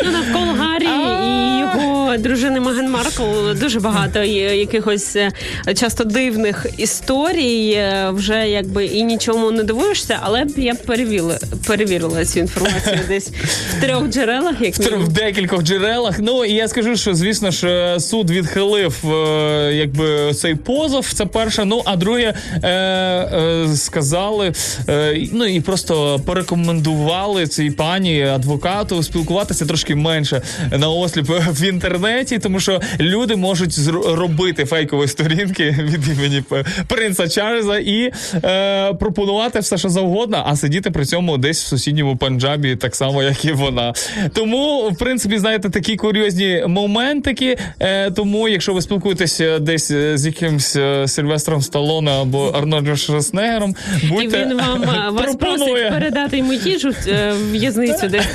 [0.06, 3.24] Ну, навколо Гаррі і його дружини Меган Маркл
[3.62, 5.32] дуже багато якихось е,
[5.76, 7.72] часто дивних історій.
[7.72, 13.30] Е, Вже якби і нічому не дивуєшся, але б я перевірила, перевірила цю інформацію десь
[13.78, 16.16] в трьох джерелах, як В тр- в декількох джерелах.
[16.20, 21.14] Ну і я скажу, що звісно ж е, суд відхилив е, якби цей позов.
[21.14, 21.66] Це перше.
[21.66, 24.52] Ну а друге е, е, сказали,
[24.90, 30.42] е, ну і просто порекомендували цій пані адвокату спілкуватися трошки менше
[30.78, 32.40] на осліп в інтернеті.
[32.40, 36.44] тому що люди можуть зр- робити фейкові сторінки від імені
[36.88, 38.12] принца Чарльза і
[38.44, 43.24] е, пропонувати все, що завгодно, а сидіти при цьому десь в сусідньому Панджабі, так само,
[43.24, 43.94] як і вона.
[44.34, 47.58] Тому, в принципі, знаєте, такі курйозні моментики.
[47.80, 53.76] Е, тому, якщо ви спілкуєтеся десь е, з якимсь е, Сильвестром Сталоне або Арнольдом Шварценеггером,
[54.04, 58.28] І він вам е, вас просить передати йому їжу е, в в'язницю десь.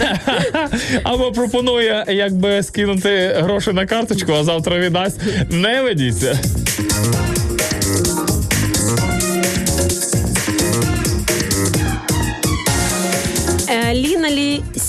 [1.02, 5.20] Або пропонує якби скинути гроші на карточку, а завтра віддасть.
[5.66, 6.38] Не ведіться.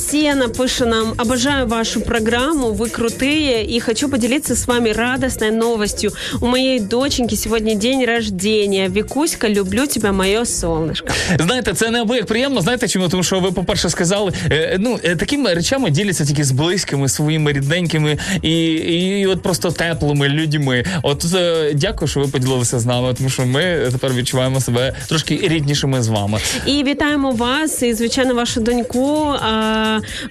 [0.06, 6.12] Лисена пишет нам, обожаю вашу программу, вы крутые, и хочу поделиться с вами радостной новостью.
[6.40, 8.88] У моей доченьки сегодня день рождения.
[8.88, 11.12] Викуська, люблю тебя, мое солнышко.
[11.38, 12.60] Знаєте, це неабияк приємно.
[12.60, 13.08] Знаєте чому?
[13.08, 17.52] Тому що ви, по-перше, сказали, е, ну е, такими речами діляться тільки з близькими, своїми
[17.52, 20.84] рідненькими і, і, от просто теплими людьми.
[21.02, 25.40] От е, дякую, що ви поділилися з нами, тому що ми тепер відчуваємо себе трошки
[25.42, 26.38] ріднішими з вами.
[26.66, 29.34] І вітаємо вас і звичайно вашу доньку.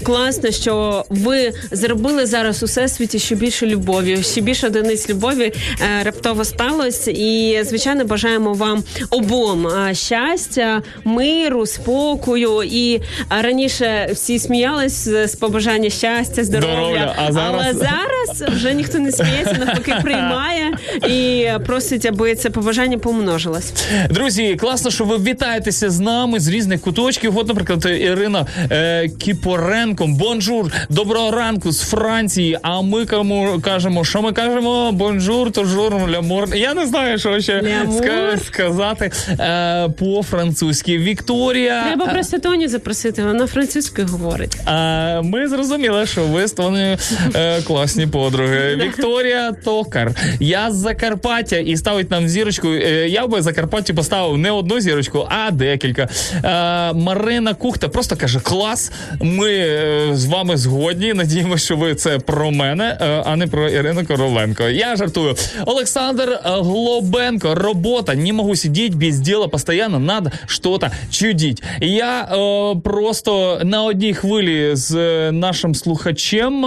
[0.02, 6.02] Класно, що ви зробили зараз у всесвіті ще більше любові, ще більше одиниць любові е,
[6.02, 7.10] раптово сталося.
[7.10, 12.62] І звичайно бажаємо вам обом щастя, миру, спокою.
[12.62, 13.00] І
[13.42, 17.14] раніше всі сміялись з побажання щастя, здоров'я.
[17.26, 17.54] А зараз?
[17.54, 20.72] Але зараз вже ніхто не сміється, навпаки приймає
[21.08, 23.72] і просить, аби це побажання помножилось.
[24.10, 27.38] Друзі, класно, що ви вітаєтеся з нами з різних куточків.
[27.38, 29.08] От, наприклад, Ірина е,
[29.56, 30.06] Кіпоренко.
[30.06, 32.58] Бонжур, доброго ранку з Франції.
[32.62, 34.92] А ми кому кажемо, що ми кажемо?
[34.92, 36.56] Бонжур, тожур, лямор.
[36.56, 40.98] Я не знаю, що ще ска- сказати е, по-французьки.
[40.98, 41.84] Вікторія.
[41.84, 44.56] Треба просто Тоню запросити, вона французькою говорить.
[44.64, 46.98] А, ми зрозуміли, що ви з Тонею
[47.34, 48.76] е, класні подруги.
[48.84, 50.10] Вікторія Токар.
[50.40, 52.68] Я з Закарпаття і ставить нам зірочку.
[52.68, 56.08] Е, я би Закарпаттю поставив не одну зірочку, а декілька.
[56.44, 58.92] Е, Марина Кухта просто каже: клас.
[59.20, 61.12] Ми е, з вами згодні.
[61.14, 64.62] Надіємося, що ви це про мене, е, а не про Ірину Короленко.
[64.62, 65.36] Я жартую.
[65.66, 67.54] Олександр е, Глобенко.
[67.54, 68.14] Робота.
[68.14, 69.48] Не можу сидіти без діла.
[69.48, 71.62] Постоянно надо что-то чудить.
[71.80, 74.96] Я е, просто на одній хвилі з
[75.32, 76.66] нашим слухачем,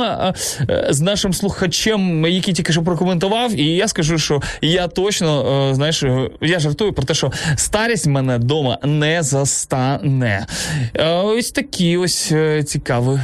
[0.89, 6.03] з нашим слухачем, який тільки що прокоментував, і я скажу, що я точно е, знаєш,
[6.41, 10.45] я жартую про те, що старість мене вдома не застане.
[10.93, 12.31] Е, ось такі ось
[12.69, 13.19] е, цікаві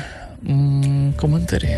[0.50, 1.78] м, коментарі.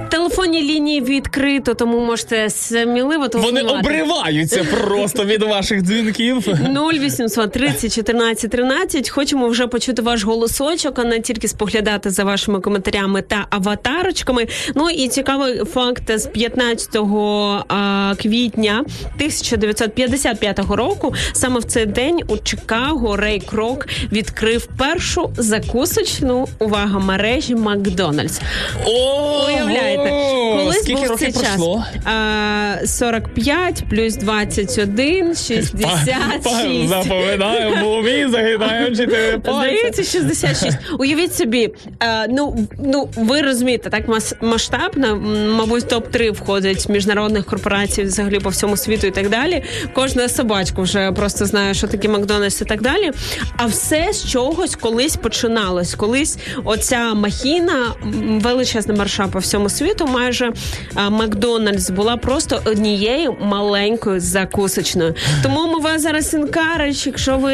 [0.41, 6.47] Телефонні лінії відкрито, тому можете сміливо Вони обриваються просто від ваших дзвінків.
[6.91, 9.09] 0800 30 14 13.
[9.09, 14.47] Хочемо вже почути ваш голосочок, а не тільки споглядати за вашими коментарями та аватарочками.
[14.75, 16.95] Ну і цікавий факт з 15
[17.67, 18.83] а, квітня
[19.15, 21.13] 1955 року.
[21.33, 28.41] Саме в цей день у Чикаго Рей Крок відкрив першу закусочну увага мережі Макдональдс.
[29.47, 30.30] Уявляєте,
[30.81, 31.85] скільки був років цей час пройшло?
[32.05, 36.87] а, 45 плюс 21, 66.
[36.87, 39.59] Запам'ятаю, в умі загинаємо чотири пальці.
[39.59, 40.77] Здається, 66.
[40.99, 41.69] Уявіть собі,
[42.03, 45.15] е, ну, ну ви розумієте, так мас- масштабно,
[45.57, 49.63] мабуть, топ 3 входить міжнародних корпорацій взагалі по всьому світу і так далі.
[49.93, 53.11] Кожна собачка вже просто знає, що таке Макдональдс і так далі.
[53.57, 55.95] А все з чогось колись починалось.
[55.95, 57.85] Колись оця махіна,
[58.41, 60.51] величезна марша по всьому світу, майже а,
[61.09, 65.15] Макдональдс була просто однією маленькою закусочною.
[65.43, 67.53] Тому ми вас зараз інкарич, якщо ви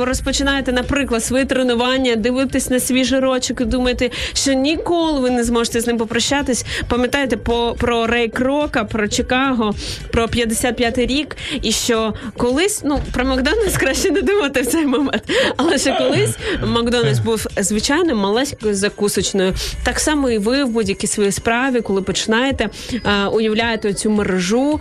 [0.00, 5.80] розпочинаєте, наприклад, свої тренування, дивитесь на свіжий рочок і думаєте, що ніколи ви не зможете
[5.80, 6.64] з ним попрощатись.
[6.88, 9.74] Пам'ятаєте по про Рей Крока, про Чикаго,
[10.12, 15.22] про 55-й рік, і що колись, ну про Макдональдс краще не думати в цей момент.
[15.56, 16.36] Але що колись
[16.66, 19.54] Макдональдс був звичайно маленькою закусочною.
[19.84, 24.80] Так само і ви в будь-якій своїй справі, коли починаєте, е, уявляєте цю мережу,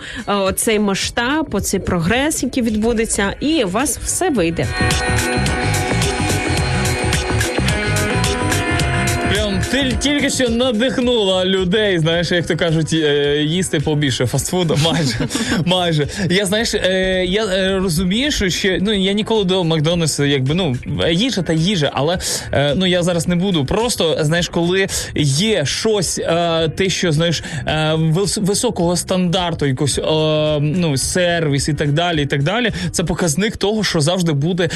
[0.56, 4.68] цей масштаб, оцей прогрес, який відбудеться, і у вас все вийде.
[9.72, 14.80] Ти тільки що надихнула людей, знаєш, як то кажуть, е, їсти побільше фастфуду.
[14.86, 15.16] Майже.
[15.66, 16.08] майже.
[16.30, 20.76] Я знаєш, е, я е, розумію, що ще ну я ніколи до Макдональдса, якби ну
[21.12, 22.20] їжа та їжа, але
[22.76, 23.66] ну я зараз не буду.
[23.66, 26.16] Просто знаєш, коли є щось,
[26.76, 27.44] те, що знаєш,
[28.38, 30.00] високого стандарту, якось
[30.62, 32.72] ну сервіс і так далі, і так далі.
[32.92, 34.70] Це показник того, що завжди буде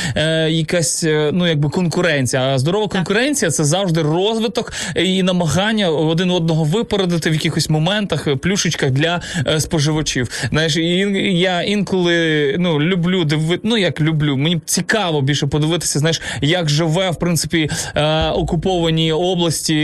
[0.49, 2.41] якась ну якби конкуренція.
[2.41, 8.36] А здорова конкуренція це завжди розвиток і намагання один одного випередити в якихось моментах, е,
[8.36, 10.29] плюшечках для е, споживачів.
[10.49, 16.69] Знаєш, я інколи ну люблю дивити, ну як люблю, мені цікаво більше подивитися, знаєш, як
[16.69, 19.77] живе в принципі е, окуповані області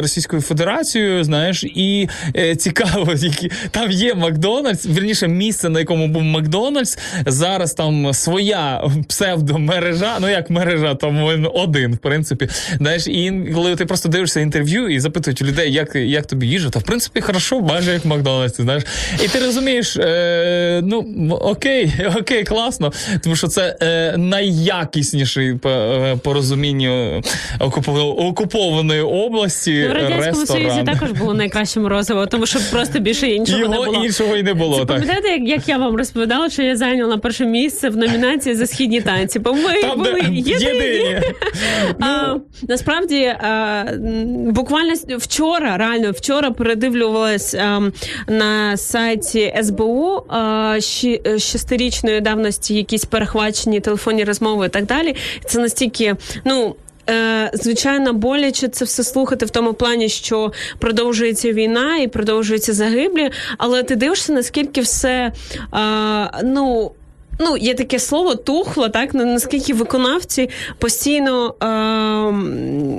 [0.00, 2.08] Російською Федерацією, знаєш, і
[2.56, 6.98] цікаво, які там є Макдональдс, вірніше місце, на якому був Макдональдс.
[7.26, 12.48] Зараз там своя псевдомережа, ну як мережа, там один, в принципі.
[12.78, 16.70] Знаєш, і коли ти просто дивишся інтерв'ю і запитують у людей, як, як тобі їжа,
[16.70, 18.82] то в принципі хорошо, майже як в Макдональдсі, знаєш.
[19.24, 20.98] І ти розумієш, е, ну
[21.40, 22.92] окей, окей, класно,
[23.22, 27.22] тому що це е, найякісніший по, е, по розумінню
[28.18, 29.84] окупованої області.
[29.88, 30.62] Ну, в радянському ресторан.
[30.70, 34.04] союзі також було найкраще морозиво, тому що просто більше іншого не було.
[34.04, 34.78] іншого і не було.
[34.78, 34.88] Це так.
[35.00, 39.00] пам'ятаєте, як, як я вам розповідала, що я зайняла перше місце в номінації за східні
[39.00, 39.38] танці?
[39.38, 40.40] Бо ми Там, були єдині.
[40.50, 41.20] єдині.
[42.00, 42.34] А,
[42.68, 44.09] насправді, а, м,
[44.52, 47.80] буквально вчора, реально вчора передивлювалась а,
[48.28, 50.38] на сайті СБУ а,
[50.78, 55.16] щі- шестирічної давності якісь перехвачені телефонні розмови і так далі.
[55.46, 56.74] Це настільки, ну.
[57.10, 63.30] Е, Звичайно, боляче це все слухати в тому плані, що продовжується війна і продовжуються загиблі,
[63.58, 65.32] але ти дивишся, наскільки все
[66.44, 66.90] ну.
[67.42, 71.54] Ну, є таке слово тухло, так на- наскільки виконавці постійно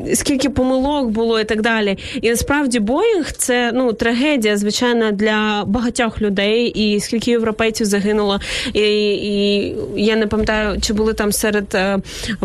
[0.09, 1.97] е, скільки помилок було і так далі.
[2.21, 8.39] І насправді Боїнг це ну трагедія, звичайно, для багатьох людей, і скільки європейців загинуло.
[8.73, 8.81] І,
[9.13, 11.97] і я не пам'ятаю, чи були там серед е,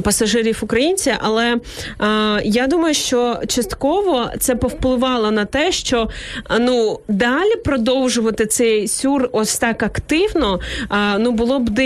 [0.03, 1.59] пасажирів українці, але е,
[2.45, 6.09] я думаю, що частково це повпливало на те, що
[6.61, 10.61] ну далі продовжувати цей сюр ось так активно,
[10.93, 11.86] е, ну було б дивно.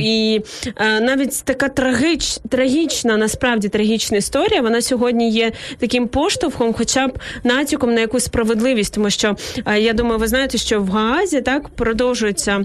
[0.00, 0.40] І
[0.76, 7.18] е, навіть така трагіч, трагічна, насправді трагічна історія, вона сьогодні є таким поштовхом, хоча б
[7.44, 11.68] натяком на якусь справедливість, тому що е, я думаю, ви знаєте, що в Гаазі так
[11.68, 12.64] продовжується.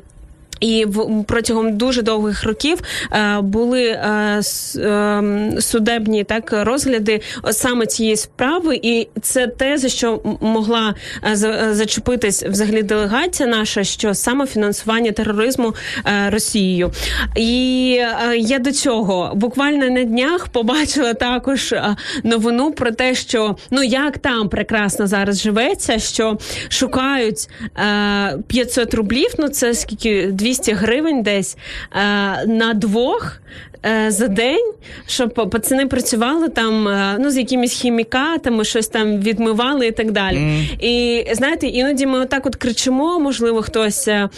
[0.60, 2.80] І в протягом дуже довгих років
[3.12, 4.42] е, були е,
[4.76, 5.24] е,
[5.60, 12.44] судебні так розгляди саме цієї справи, і це те, за що могла е, е, зачепитись
[12.44, 16.92] взагалі делегація наша, що саме фінансування тероризму е, Росією.
[17.36, 17.90] І
[18.38, 21.76] я до цього буквально на днях побачила також
[22.24, 26.38] новину про те, що ну як там прекрасно зараз живеться, що
[26.70, 31.58] шукають е, 500 рублів, ну це скільки 200 гривень десь
[31.92, 32.00] е,
[32.46, 33.40] на двох.
[33.86, 34.72] Е, За день,
[35.08, 40.68] щоб пацани працювали там е, ну з якимись хімікатами, щось там відмивали і так далі.
[40.80, 44.08] І знаєте, іноді ми отак от кричимо, можливо, хтось.
[44.08, 44.30] е,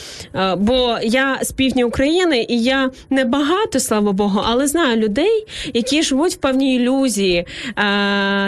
[0.57, 6.03] Бо я з півдня України, і я не багато, слава Богу, але знаю людей, які
[6.03, 7.45] живуть в певній ілюзії,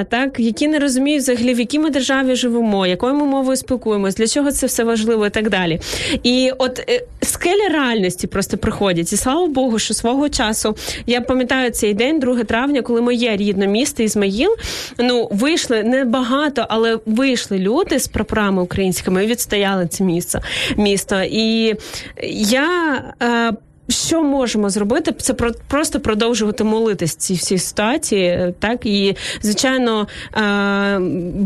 [0.09, 4.27] так які не розуміють взагалі, в якій ми державі живемо, якою ми мовою спілкуємось, для
[4.27, 5.79] чого це все важливо і так далі.
[6.23, 9.13] І от скелі реальності просто приходять.
[9.13, 10.75] І слава Богу, що свого часу
[11.05, 14.55] я пам'ятаю цей день, 2 травня, коли моє рідне місто Ізмаїл.
[14.99, 20.41] Ну вийшли не багато, але вийшли люди з прапорами українськими і відстояли це місце
[20.77, 21.21] місто.
[21.23, 21.75] І
[22.23, 23.03] я.
[23.21, 23.53] Е,
[23.89, 25.11] що можемо зробити?
[25.11, 28.53] Це про просто продовжувати молитись ці всі ситуації.
[28.59, 30.97] Так і звичайно, е,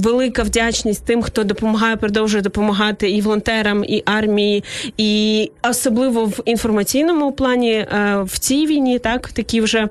[0.03, 4.63] велика вдячність тим, хто допомагає, продовжує допомагати і волонтерам, і армії,
[4.97, 9.89] і особливо в інформаційному плані е, в цій війні, так такі вже.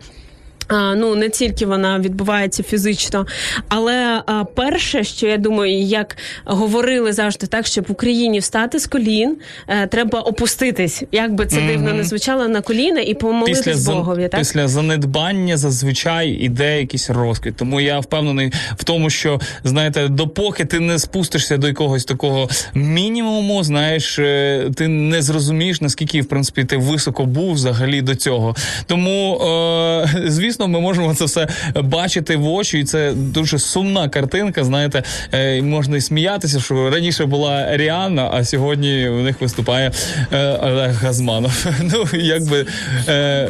[0.69, 3.27] А, ну не тільки вона відбувається фізично,
[3.69, 4.23] але
[4.55, 9.37] перше, що я думаю, як говорили завжди, так щоб в Україні встати з колін,
[9.69, 13.95] е, треба опуститись, як би це дивно не звучало на коліна, і помолитись Після, зан-
[13.97, 14.29] Богові.
[14.29, 17.57] Так після занедбання зазвичай іде якийсь розквіт.
[17.57, 23.65] Тому я впевнений в тому, що знаєте, допоки ти не спустишся до якогось такого мінімуму,
[23.65, 28.57] знаєш, е, ти не зрозумієш, наскільки в принципі ти високо був взагалі до цього.
[28.87, 31.49] Тому, е, звісно, ми можемо це все
[31.83, 34.65] бачити в очі, і це дуже сумна картинка.
[34.65, 35.03] Знаєте,
[35.33, 39.93] е, можна і сміятися, що раніше була Ріанна, а сьогодні у них виступає
[40.33, 41.67] е, Олег Газманов.
[41.83, 42.67] Ну якби
[43.09, 43.49] е,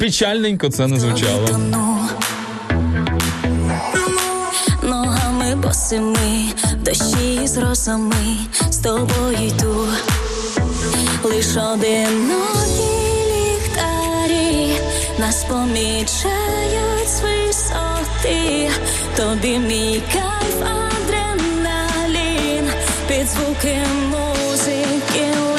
[0.00, 1.60] печальненько це не звучало.
[4.82, 6.52] Ногами босими,
[6.84, 8.36] дощі з росами,
[8.70, 9.86] з тобою йду.
[11.24, 12.16] Лиш одинокі
[12.76, 12.95] ліхтарі
[15.18, 18.70] нас помічають з висоти.
[19.16, 22.70] Тобі мій кайф, адреналін,
[23.08, 23.78] під звуки
[24.10, 25.55] музики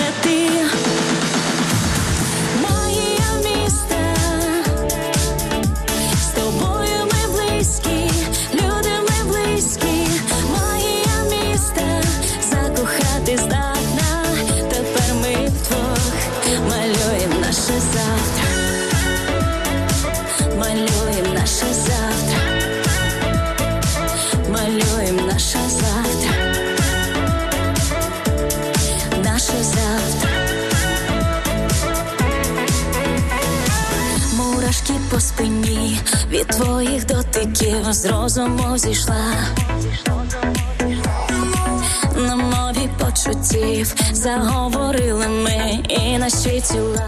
[35.10, 36.00] по спині
[36.32, 39.34] від твоїх дотиків з розуму зійшла.
[42.16, 47.06] На мові почуттів заговорили ми і наші тіла.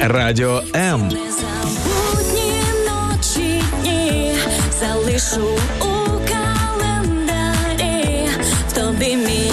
[0.00, 1.08] Радіо М.
[1.08, 2.52] Незабутні
[2.88, 4.34] ночі дні
[4.80, 5.48] залишу
[5.80, 5.84] у
[6.28, 8.28] календарі.
[8.68, 9.49] В тобі мій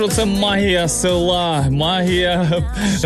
[0.00, 2.62] що це магія села, магія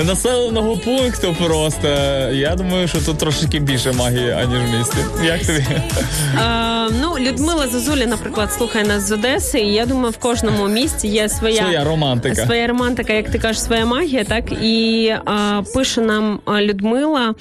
[0.07, 1.37] населеного пункту.
[1.47, 1.89] Просто
[2.33, 4.97] я думаю, що тут трошки більше магії, аніж в місті.
[5.25, 5.59] Як тобі?
[5.59, 11.09] Е, ну, Людмила Зозуля, наприклад, слухає нас з Одеси, і я думаю, в кожному місті
[11.09, 12.47] є своя, Своя романтика.
[12.47, 17.35] Своя романтика, як ти кажеш, своя магія, так і а, пише нам Людмила.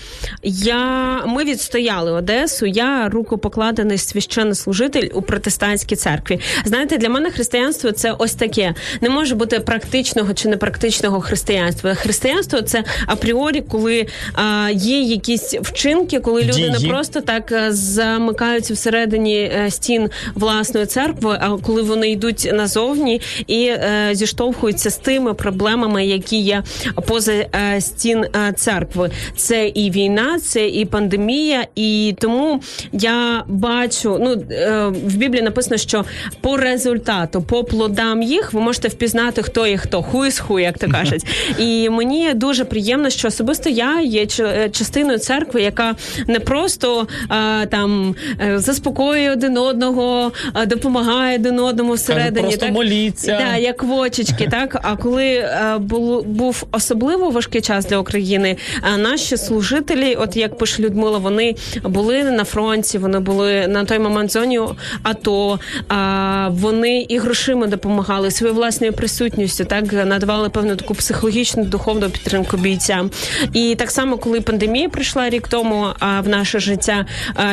[0.43, 2.65] Я ми відстояли Одесу.
[2.65, 6.39] Я рукопокладений священнослужитель у протестантській церкві.
[6.65, 8.73] Знаєте, для мене християнство це ось таке.
[9.01, 11.93] Не може бути практичного чи непрактичного християнства.
[11.93, 16.69] Християнство це апріорі, коли а, є якісь вчинки, коли люди Дії.
[16.69, 23.21] не просто так е, замикаються всередині е, стін власної церкви, а коли вони йдуть назовні
[23.47, 26.63] і е, зіштовхуються з тими проблемами, які є
[27.07, 29.11] поза е, стін е, церкви.
[29.35, 32.61] Це і війна, це і пандемія, і тому
[32.91, 34.17] я бачу.
[34.21, 36.05] Ну е, в Біблії написано, що
[36.41, 40.77] по результату, по плодам їх ви можете впізнати, хто є хто, ху із ху, як
[40.77, 41.25] то кажуть.
[41.59, 45.95] І мені дуже приємно, що особисто я є е, частиною церкви, яка
[46.27, 48.15] не просто е, там
[48.55, 50.31] заспокоює один одного,
[50.67, 52.47] допомагає один одному всередині.
[52.47, 52.71] просто так?
[52.71, 53.39] моліться.
[53.47, 54.79] Да, як вочечки, так.
[54.83, 58.57] А коли було був особливо важкий час для України,
[58.97, 64.31] наші служителі, от як пише Людмила, вони були на фронті, вони були на той момент
[64.31, 64.59] зоні
[65.03, 65.59] АТО.
[65.87, 72.57] А вони і грошима допомагали своєю власною присутністю, так надавали певну таку психологічну духовну підтримку
[72.57, 73.11] бійцям.
[73.53, 77.05] І так само, коли пандемія прийшла рік тому а, в наше життя,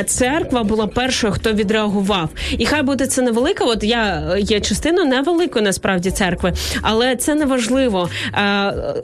[0.07, 2.29] церква була першою, хто відреагував.
[2.59, 3.65] І хай буде це невелика.
[3.65, 6.53] От я є частиною невеликої насправді церкви,
[6.83, 8.09] але це не важливо.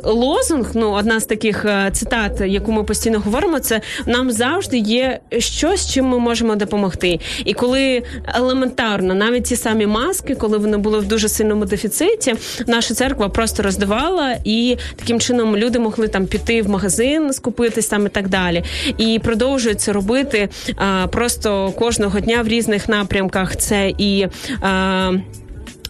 [0.05, 5.91] Лозунг, ну одна з таких цитат, яку ми постійно говоримо, це нам завжди є щось,
[5.91, 7.21] чим ми можемо допомогти.
[7.45, 8.03] І коли
[8.35, 12.35] елементарно, навіть ті самі маски, коли вони були в дуже сильному дефіциті,
[12.67, 18.07] наша церква просто роздавала, і таким чином люди могли там піти в магазин, скупитись там
[18.07, 18.65] і так далі.
[18.99, 23.57] І продовжують це робити а, просто кожного дня в різних напрямках.
[23.57, 24.27] Це і.
[24.61, 25.13] А,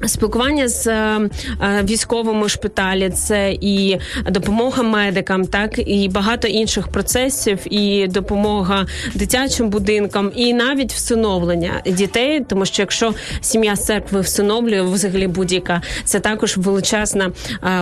[0.06, 1.20] Спілкування з е,
[1.62, 3.98] е, військовими шпиталі, це і
[4.30, 12.40] допомога медикам, так і багато інших процесів, і допомога дитячим будинкам, і навіть всиновлення дітей.
[12.48, 17.32] Тому що якщо сім'я з церкви всиновлює, взагалі будь-яка, це також величезна е,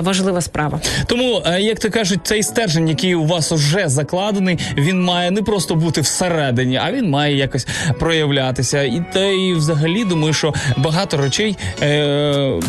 [0.00, 0.80] важлива справа.
[1.06, 5.74] Тому, як то кажуть, цей стержень, який у вас уже закладений, він має не просто
[5.74, 7.66] бути всередині, а він має якось
[7.98, 8.82] проявлятися.
[8.82, 11.56] І та і взагалі думаю, що багато речей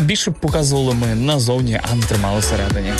[0.00, 2.92] більше б показували ми назовні, а не тримали всередині.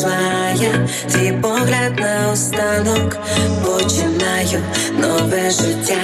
[0.00, 3.16] Тебе твій погляд на останок,
[3.64, 4.62] починаю
[4.98, 6.00] нове життя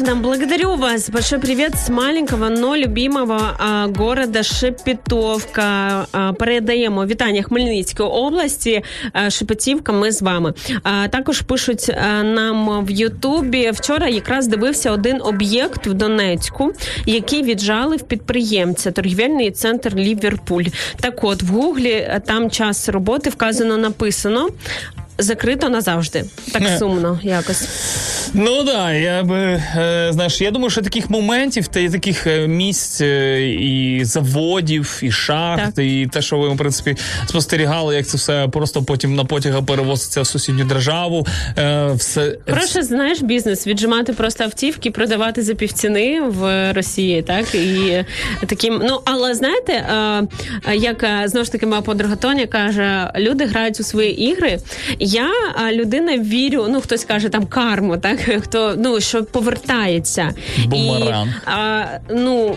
[0.00, 1.10] пишет нам, благодарю вас.
[1.10, 6.06] Большой привет с маленького, но любимого а, города Шепетовка.
[6.12, 8.82] А, передаємо вітання Хмельницької області.
[9.12, 10.54] А, Шепетівка, ми з вами.
[10.82, 13.70] А, також пишуть а, нам в Ютубі.
[13.70, 16.72] Вчора якраз дивився один об'єкт в Донецьку,
[17.06, 20.64] який віджали в підприємця, торгівельний центр Ліверпуль.
[21.00, 24.48] Так от, в Гуглі там час роботи вказано написано.
[25.20, 26.24] Закрито назавжди.
[26.52, 27.68] Так сумно якось.
[28.34, 33.00] Ну да, я би е, знаєш, я думаю, що таких моментів та таких е, місць
[33.00, 35.84] е, і заводів, і шахт, Так.
[35.84, 36.96] і те, що ви в принципі
[37.26, 41.26] спостерігали, як це все просто потім на потяга перевозиться в сусідню державу.
[41.94, 48.04] Все Проще знаєш бізнес віджимати просто автівки, продавати за півціни в Росії, так і
[48.46, 48.82] таким.
[48.88, 49.84] Ну але знаєте,
[50.74, 54.58] як знову ж таки моя подруга Тоня каже, люди грають у свої ігри.
[55.10, 55.30] Я
[55.72, 56.66] людина вірю.
[56.68, 60.34] Ну хтось каже там карму, так хто ну що повертається
[60.66, 61.28] Бумеранг.
[61.28, 62.56] І, а, ну.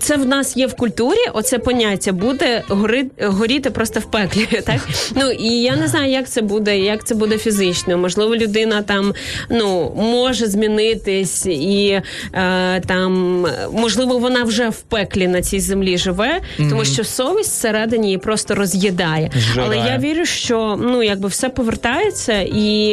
[0.00, 4.46] Це в нас є в культурі, оце поняття буде гори, горіти просто в пеклі.
[4.66, 4.80] Так
[5.16, 7.98] ну і я не знаю, як це буде, як це буде фізично.
[7.98, 9.14] Можливо, людина там
[9.50, 12.00] ну може змінитись, і
[12.34, 18.06] е, там можливо вона вже в пеклі на цій землі живе, тому що совість всередині
[18.06, 19.30] її просто роз'їдає.
[19.36, 19.66] Зжирає.
[19.66, 22.92] Але я вірю, що ну якби все повертається, і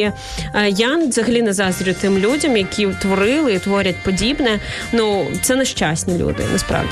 [0.54, 4.60] е, я взагалі не заздрю тим людям, які творили і творять подібне.
[4.92, 6.87] Ну це нещасні люди, насправді.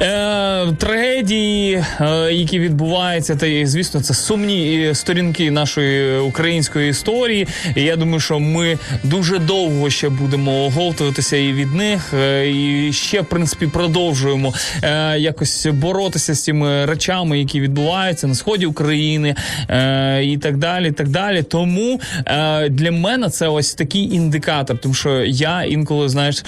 [0.00, 7.46] Е, трагедії, е, які відбуваються, та звісно, це сумні е, сторінки нашої української історії.
[7.76, 12.92] І я думаю, що ми дуже довго ще будемо оговтуватися і від них, е, і
[12.92, 19.34] ще в принципі продовжуємо е, якось боротися з цими речами, які відбуваються на сході України
[19.68, 20.90] е, і так далі.
[20.90, 21.42] так далі.
[21.42, 26.44] Тому е, для мене це ось такий індикатор, тому що я інколи знаєш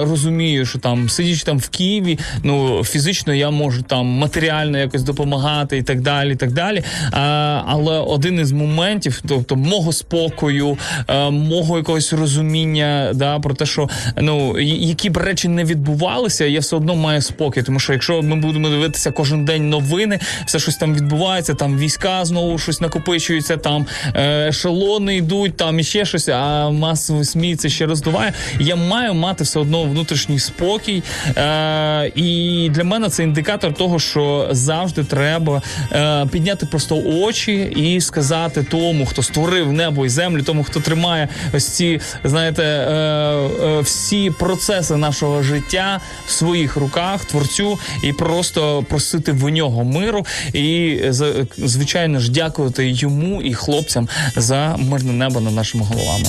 [0.00, 5.78] розумію, що там сидячи там в Києві, ну фізично я можу там матеріально якось допомагати
[5.78, 6.32] і так далі.
[6.32, 6.82] і так далі.
[7.66, 10.78] Але один із моментів, тобто мого спокою,
[11.08, 13.88] е, мого якогось розуміння, да, про те, що
[14.20, 17.62] ну які б речі не відбувалися, я все одно маю спокій.
[17.62, 22.24] Тому що якщо ми будемо дивитися кожен день новини, все щось там відбувається, там війська
[22.24, 27.86] знову щось накопичується, там е, ешелони йдуть, там іще щось, а масовий СМІ це ще
[27.86, 28.32] роздуває.
[28.60, 31.02] Я маю мати все одно внутрішній спокій.
[31.36, 35.62] Е, і для мене це індикатор того, що завжди треба
[35.92, 41.28] е, підняти просто очі і сказати тому, хто створив небо і землю, тому хто тримає
[41.52, 48.84] ось ці, знаєте, е, е, всі процеси нашого життя в своїх руках, творцю, і просто
[48.88, 50.26] просити в нього миру.
[50.52, 50.98] І
[51.56, 56.26] звичайно ж дякувати йому і хлопцям за мирне небо над нашими головами.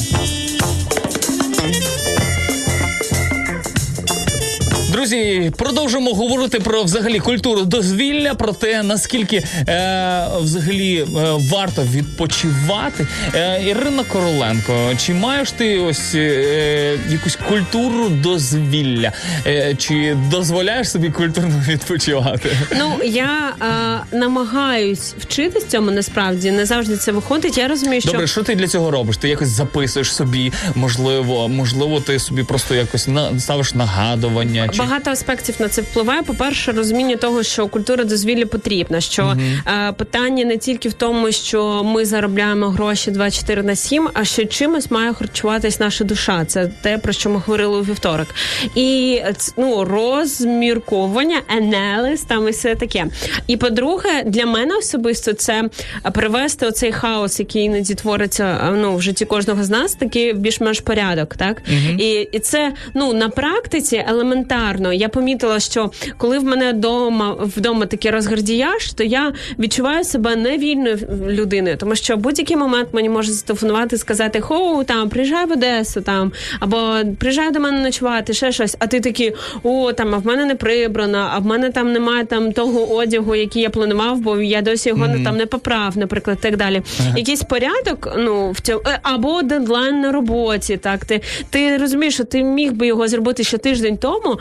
[4.96, 11.06] Друзі, продовжимо говорити про взагалі культуру дозвілля, про те, наскільки е, взагалі е,
[11.52, 13.08] варто відпочивати.
[13.34, 19.12] Е, Ірина Короленко, чи маєш ти ось е, якусь культуру дозвілля?
[19.48, 22.50] Е, чи дозволяєш собі культурно відпочивати?
[22.78, 27.58] Ну я е, намагаюсь вчитись цьому насправді не завжди це виходить.
[27.58, 29.18] Я розумію, що Добре, що ти для цього робиш?
[29.18, 34.70] Ти якось записуєш собі, можливо, можливо, ти собі просто якось на ставиш нагадування.
[34.70, 36.24] Чи Багато аспектів на це впливає.
[36.24, 39.02] По-перше, розуміння того, що культура дозвілля потрібна.
[39.02, 44.26] Що е, питання не тільки в тому, що ми заробляємо гроші 24 на 7, а
[44.26, 46.46] що чимось має харчуватись наша душа.
[46.46, 48.28] Це те, про що ми говорили у вівторок.
[48.76, 49.22] І
[49.58, 53.06] ну, розмірковування, аналіз, там і все таке.
[53.48, 55.70] І по-друге, для мене особисто це
[56.14, 60.80] привести оцей хаос, який іноді твориться е, ну, в житті кожного з нас, такий більш-менш
[60.80, 61.36] порядок.
[61.36, 61.62] Так?
[62.00, 64.75] І, і це ну, на практиці елементарно.
[64.94, 71.00] Я помітила, що коли в мене вдома, вдома такий розгардіяж, то я відчуваю себе невільною
[71.30, 75.52] людиною, тому що в будь-який момент мені може зателефонувати і сказати: Хоу, там приїжджай в
[75.52, 78.76] Одесу, там або приїжджай до мене ночувати, ще щось.
[78.80, 82.26] А ти такий, о, там а в мене не прибрано, а в мене там немає
[82.26, 86.38] там того одягу, який я планував, бо я досі його не там не поправ, наприклад,
[86.42, 86.82] так далі.
[87.18, 90.78] Якийсь порядок, ну в цьому е, або дедлайн на роботі.
[90.78, 94.40] Так, ти, ти розумієш, що ти міг би його зробити ще тиждень тому,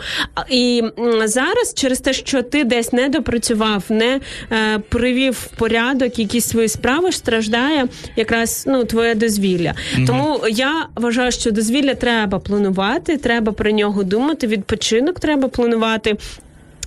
[0.49, 0.83] і
[1.23, 4.19] зараз через те, що ти десь не допрацював, не
[4.51, 9.73] е, привів в порядок якісь свої справи, страждає якраз ну твоє дозвілля.
[10.07, 14.47] Тому я вважаю, що дозвілля треба планувати, треба про нього думати.
[14.47, 16.15] Відпочинок треба планувати.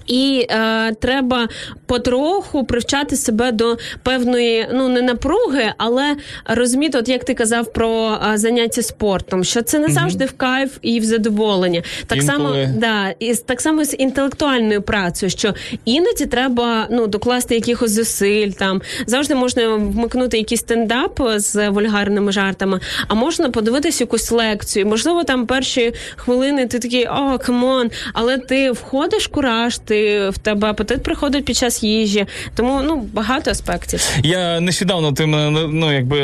[0.09, 1.49] І е, треба
[1.87, 8.19] потроху привчати себе до певної, ну не напруги, але розуміти, от як ти казав про
[8.33, 11.83] е, заняття спортом, що це не завжди в кайф і в задоволення.
[12.07, 15.55] Так само, да, і так само з інтелектуальною працею, що
[15.85, 18.51] іноді треба ну докласти якихось зусиль.
[18.51, 24.87] Там завжди можна вмикнути якийсь стендап з вульгарними жартами, а можна подивитись якусь лекцію.
[24.87, 29.98] Можливо, там перші хвилини ти такий о, come on, але ти входиш кураж, ти
[30.31, 32.27] в тебе апетит приходить під час їжі.
[32.55, 34.01] Тому ну багато аспектів.
[34.23, 36.21] Я нещодавно ти мене ну якби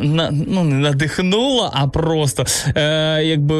[0.00, 2.46] на ну не надихнула, а просто
[2.76, 3.56] е, якби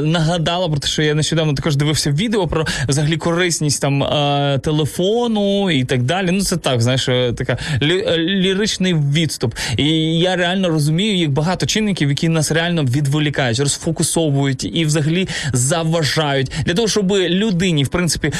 [0.00, 5.70] нагадала про те, що я нещодавно також дивився відео про взагалі корисність там е, телефону
[5.70, 6.30] і так далі.
[6.30, 9.54] Ну це так, знаєш, е, така лі, е, ліричний відступ.
[9.76, 16.52] І я реально розумію, як багато чинників, які нас реально відволікають, розфокусовують і взагалі заважають
[16.66, 18.32] для того, щоб людині, в принципі,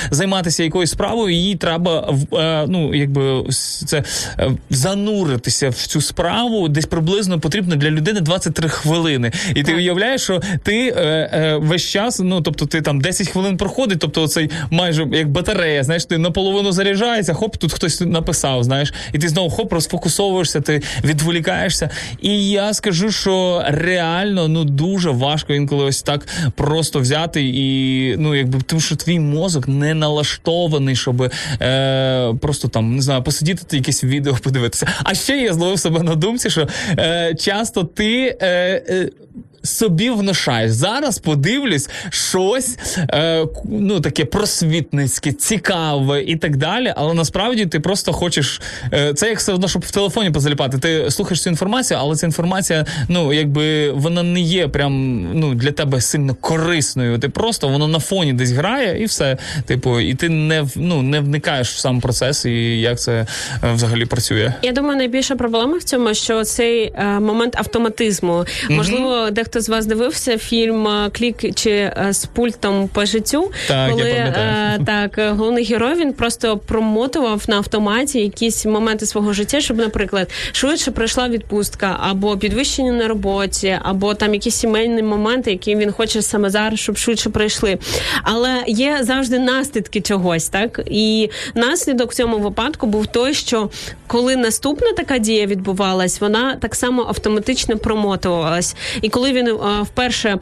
[0.42, 3.44] займатися якоюсь справою, їй треба е, ну якби
[3.86, 4.04] це
[4.38, 6.68] е, зануритися в цю справу.
[6.68, 9.32] Десь приблизно потрібно для людини 23 хвилини.
[9.54, 13.98] І ти уявляєш, що ти е, весь час, ну тобто, ти там 10 хвилин проходить,
[13.98, 19.18] тобто цей майже як батарея, знаєш, ти наполовину заряджається, хоп, тут хтось написав, знаєш, і
[19.18, 21.90] ти знову хоп, розфокусовуєшся, ти відволікаєшся.
[22.20, 26.26] І я скажу, що реально ну дуже важко інколи ось так
[26.56, 30.31] просто взяти і ну якби тому, що твій мозок не налаштований,
[30.96, 31.22] щоб
[31.62, 34.88] е, просто там не знаю, посидіти якесь відео подивитися.
[35.04, 36.68] А ще я зловив себе на думці, що
[36.98, 38.36] е, часто ти.
[38.40, 38.48] Е,
[38.88, 39.08] е,
[39.62, 40.72] Собі внушаєш.
[40.72, 46.94] Зараз подивлюсь щось е, ну таке просвітницьке, цікаве і так далі.
[46.96, 48.60] Але насправді ти просто хочеш.
[48.92, 50.78] Е, це як все одно, щоб в телефоні позаліпати.
[50.78, 55.72] Ти слухаєш цю інформацію, але ця інформація, ну якби вона не є прям ну для
[55.72, 57.18] тебе сильно корисною.
[57.18, 59.36] Ти просто воно на фоні десь грає, і все.
[59.66, 63.26] Типу, і ти не ну, не вникаєш в сам процес і як це
[63.64, 64.52] е, взагалі працює.
[64.62, 68.44] Я думаю, найбільша проблема в цьому, що цей е, момент автоматизму.
[68.70, 73.90] Можливо, дехто з вас дивився фільм е, Клік чи е, з пультом по життю, Так,
[73.90, 74.80] коли пам'ятаю.
[74.80, 80.30] е, так головний герой він просто промотував на автоматі якісь моменти свого життя, щоб, наприклад,
[80.52, 86.22] швидше пройшла відпустка, або підвищення на роботі, або там якісь сімейні моменти, які він хоче
[86.22, 87.78] саме зараз, щоб швидше пройшли.
[88.22, 93.70] Але є завжди наслідки чогось, так і наслідок в цьому випадку був той, що
[94.06, 98.76] коли наступна така дія відбувалась, вона так само автоматично промотувалась.
[99.02, 100.38] І коли він е, вперше.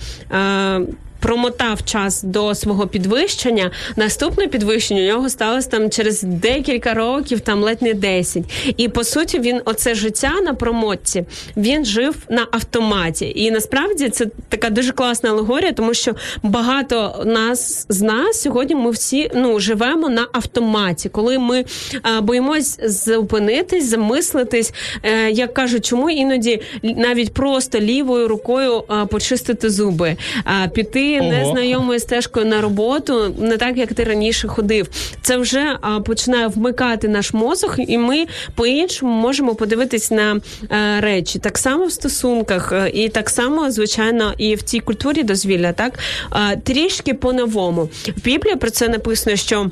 [1.25, 3.71] Е, Промотав час до свого підвищення.
[3.97, 8.45] Наступне підвищення у нього сталося там через декілька років, там ледь не 10.
[8.77, 11.25] І по суті, він оце життя на промотці
[11.57, 13.33] він жив на автоматі.
[13.37, 18.91] І насправді це така дуже класна алегорія, тому що багато нас з нас сьогодні ми
[18.91, 21.65] всі ну живемо на автоматі, коли ми
[22.03, 24.73] а, боїмось зупинитись, замислитись.
[25.03, 32.01] Е, як кажуть, чому іноді навіть просто лівою рукою а, почистити зуби, а, піти Незнайомою
[32.01, 34.89] стежкою на роботу, не так як ти раніше ходив.
[35.23, 41.39] Це вже а, починає вмикати наш мозок, і ми по-іншому можемо подивитись на а, речі.
[41.39, 45.99] Так само в стосунках, е, і так само, звичайно, і в цій культурі дозвілля, так
[46.31, 47.89] а, трішки по-новому.
[48.17, 49.71] В Біблії про це написано, що.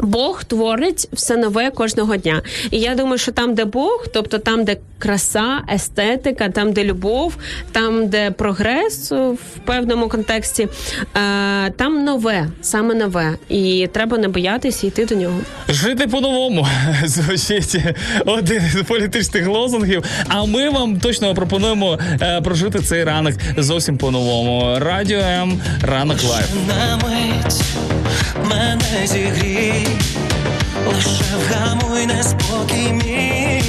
[0.00, 2.42] Бог творить все нове кожного дня.
[2.70, 7.36] І я думаю, що там, де Бог, тобто там, де краса, естетика, там, де любов,
[7.72, 10.68] там, де прогрес в певному контексті,
[11.16, 13.38] е, там нове, саме нове.
[13.48, 15.40] І треба не боятися йти до нього.
[15.68, 16.66] Жити по-новому
[17.04, 17.76] звучить
[18.26, 20.04] один із політичних лозунгів.
[20.28, 24.78] А ми вам точно пропонуємо е, прожити цей ранок зовсім по-новому.
[24.78, 26.50] Радіо М ранок live.
[28.44, 29.86] Мене зігрій,
[30.86, 33.63] лише вгамуй неспокій мій.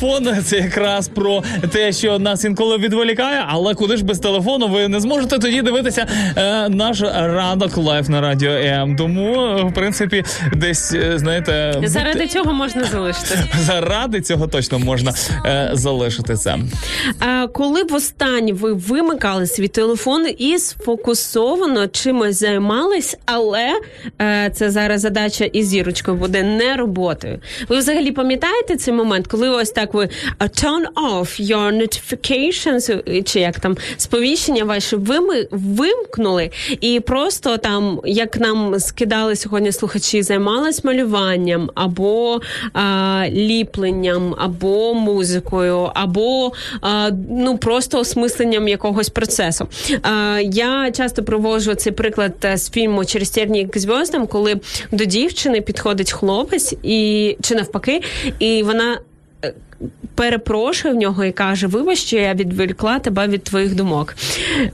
[0.00, 1.42] Телефон це якраз про
[1.72, 6.06] те, що нас інколи відволікає, але куди ж без телефону ви не зможете тоді дивитися
[6.36, 8.96] е, наш ранок live на радіо М.
[8.96, 13.38] Тому, в принципі, десь е, знаєте, заради Заради цього можна залишити.
[13.58, 15.12] заради цього точно можна
[15.46, 16.56] е, залишити це.
[17.58, 23.80] Коли востаннє ви вимикали свій телефон і сфокусовано чимось займались, але
[24.20, 27.40] е, це зараз задача із зірочкою буде не роботою.
[27.68, 30.08] Ви взагалі пам'ятаєте цей момент, коли ось так ви
[30.40, 38.00] turn off your notifications, е, чи як там сповіщення ваші вими, вимкнули, і просто там,
[38.04, 42.40] як нам скидали сьогодні слухачі, займались малюванням або
[42.72, 47.10] а, ліпленням, або музикою, або а,
[47.48, 49.68] ну просто осмисленням якогось процесу.
[49.90, 54.60] Е, я часто проводжу цей приклад е, з фільму Через терні к зв'яздам, коли
[54.92, 58.02] до дівчини підходить хлопець і чи навпаки,
[58.38, 58.98] і вона.
[60.14, 64.14] Перепрошує в нього і каже: Вибач, що я відволікла тебе від твоїх думок.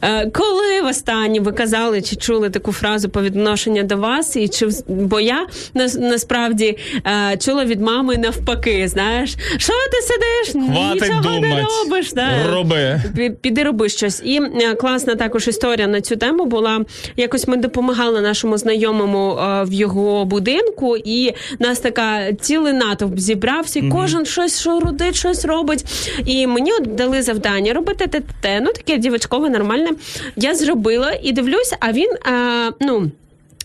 [0.02, 4.68] Е, коли востаннє ви казали чи чули таку фразу по відношенню до вас, і чи
[4.89, 11.40] бо я нас- насправді е, чула від мами навпаки, знаєш, що ти сидиш, Хватить нічого
[11.40, 12.12] не робиш.
[12.12, 12.28] Да.
[12.52, 13.02] Роби.
[13.40, 14.22] Піди роби щось.
[14.24, 16.81] І е, класна також історія на цю тему була.
[17.16, 23.78] Якось ми допомагали нашому знайомому е, в його будинку, і нас така цілий натовп зібрався.
[23.78, 25.84] і Кожен щось що родить, щось робить.
[26.26, 28.60] І мені от дали завдання робити те.
[28.60, 29.90] Ну таке дівчаткове, нормальне.
[30.36, 33.10] Я зробила і дивлюсь, а він а, ну.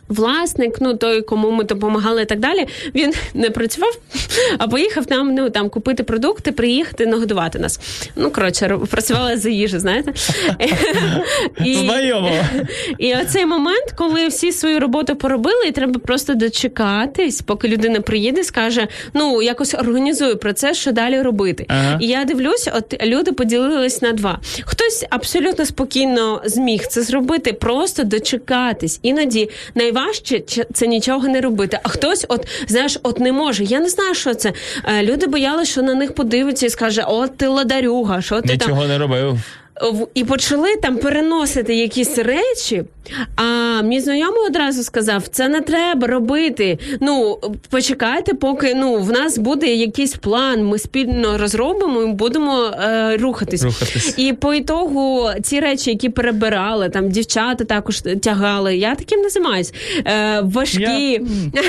[0.09, 3.97] Власник, ну той, кому ми допомагали і так далі, він не працював,
[4.57, 7.79] а поїхав нам ну там купити продукти, приїхати, нагодувати нас.
[8.15, 10.13] Ну коротше, ро- працювала за їжу, знаєте.
[11.65, 12.31] І, Знайомо.
[12.97, 18.43] і оцей момент, коли всі свою роботу поробили, і треба просто дочекатись, поки людина приїде,
[18.43, 21.65] скаже: ну якось організує процес, що далі робити.
[21.67, 21.97] Ага.
[22.01, 24.39] І я дивлюся, от люди поділились на два.
[24.65, 28.99] Хтось абсолютно спокійно зміг це зробити, просто дочекатись.
[29.03, 29.98] Іноді найважче
[30.47, 31.79] ч- це нічого не робити.
[31.83, 33.63] А хтось, от знаєш, от не може.
[33.63, 34.53] Я не знаю, що це.
[34.85, 38.87] Е, Люди боялися, що на них подивиться і скаже: От ти ладарюга, що ти там
[38.87, 39.37] не робив.
[40.13, 42.83] І почали там переносити якісь речі.
[43.35, 46.77] А мій знайомий одразу сказав: це не треба робити.
[47.01, 47.39] Ну
[47.69, 50.65] почекайте, поки ну в нас буде якийсь план.
[50.65, 53.63] Ми спільно розробимо і будемо е, рухатись.
[53.63, 54.13] Рухатись.
[54.17, 58.77] І по ітогу ці речі, які перебирали, там дівчата також тягали.
[58.77, 59.73] Я таким не займаюсь.
[60.07, 60.81] Е, важкі.
[60.81, 61.19] Я-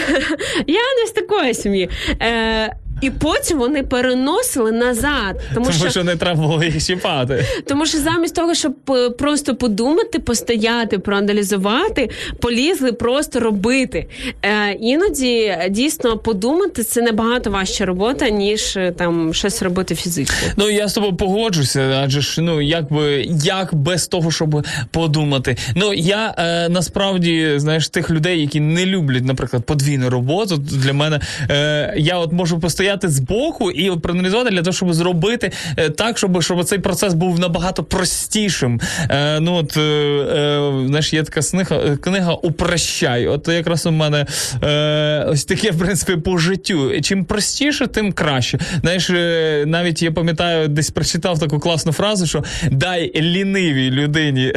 [0.67, 1.89] Я не з такої сім'ї.
[2.23, 7.45] Е, і потім вони переносили назад, тому, Тому що не треба було їх чіпати.
[7.69, 12.11] тому що замість того, щоб е, просто подумати, постояти, проаналізувати,
[12.41, 14.07] полізли просто робити.
[14.43, 20.49] Е, іноді дійсно подумати це набагато важча робота, ніж е, там щось робити фізично.
[20.57, 25.57] Ну я з тобою погоджуся, адже ж ну як би як без того, щоб подумати.
[25.77, 30.57] Ну я е, насправді знаєш тих людей, які не люблять, наприклад, подвійну роботу.
[30.57, 31.21] Для мене
[31.51, 36.19] е, я от можу постояти збоку і от проаналізувати для того, щоб зробити е, так,
[36.19, 38.81] щоб, щоб цей процес був набагато простішим.
[39.11, 43.27] Е, ну от е, е, знаєш, є така книга, книга Упрощай.
[43.27, 44.27] От якраз у мене
[44.65, 47.01] е, ось таке в принципі по життю.
[47.01, 48.59] Чим простіше, тим краще.
[48.81, 54.53] Знаєш, е, навіть я пам'ятаю, десь прочитав таку класну фразу, що дай лінивій людині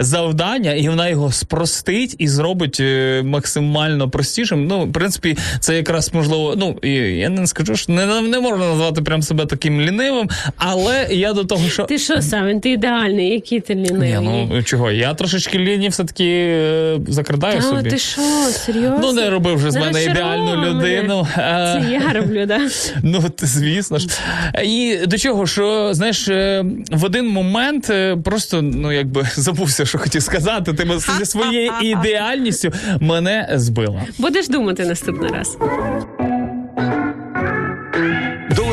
[0.00, 4.66] завдання, і вона його спростить і зробить е, максимально простішим.
[4.66, 6.54] Ну, в принципі, це якраз можливо.
[6.56, 11.06] Ну і я не скажу, що не, не можна назвати прям себе таким лінивим, але
[11.10, 12.60] я до того, що Ти що сам?
[12.60, 14.18] Ти ідеальний, який ти лінивий.
[14.18, 17.90] ні, ну чого, я трошечки ліні все-таки е, закрадаю Та, собі.
[17.90, 18.20] ти що,
[18.50, 18.98] серйозно?
[19.02, 21.00] Ну, не робив вже з Не мене ідеальну розчаровуй мене.
[21.00, 21.26] людину.
[21.38, 22.60] Е, Це я роблю, да?
[23.02, 24.08] Ну, ти, звісно ж.
[24.64, 29.98] І до чого, що знаєш, е, в один момент е, просто ну якби забувся, що
[29.98, 30.72] хотів сказати.
[30.72, 30.86] Ти
[31.18, 34.02] зі своєю ідеальністю мене збила.
[34.18, 35.56] Будеш думати наступний раз.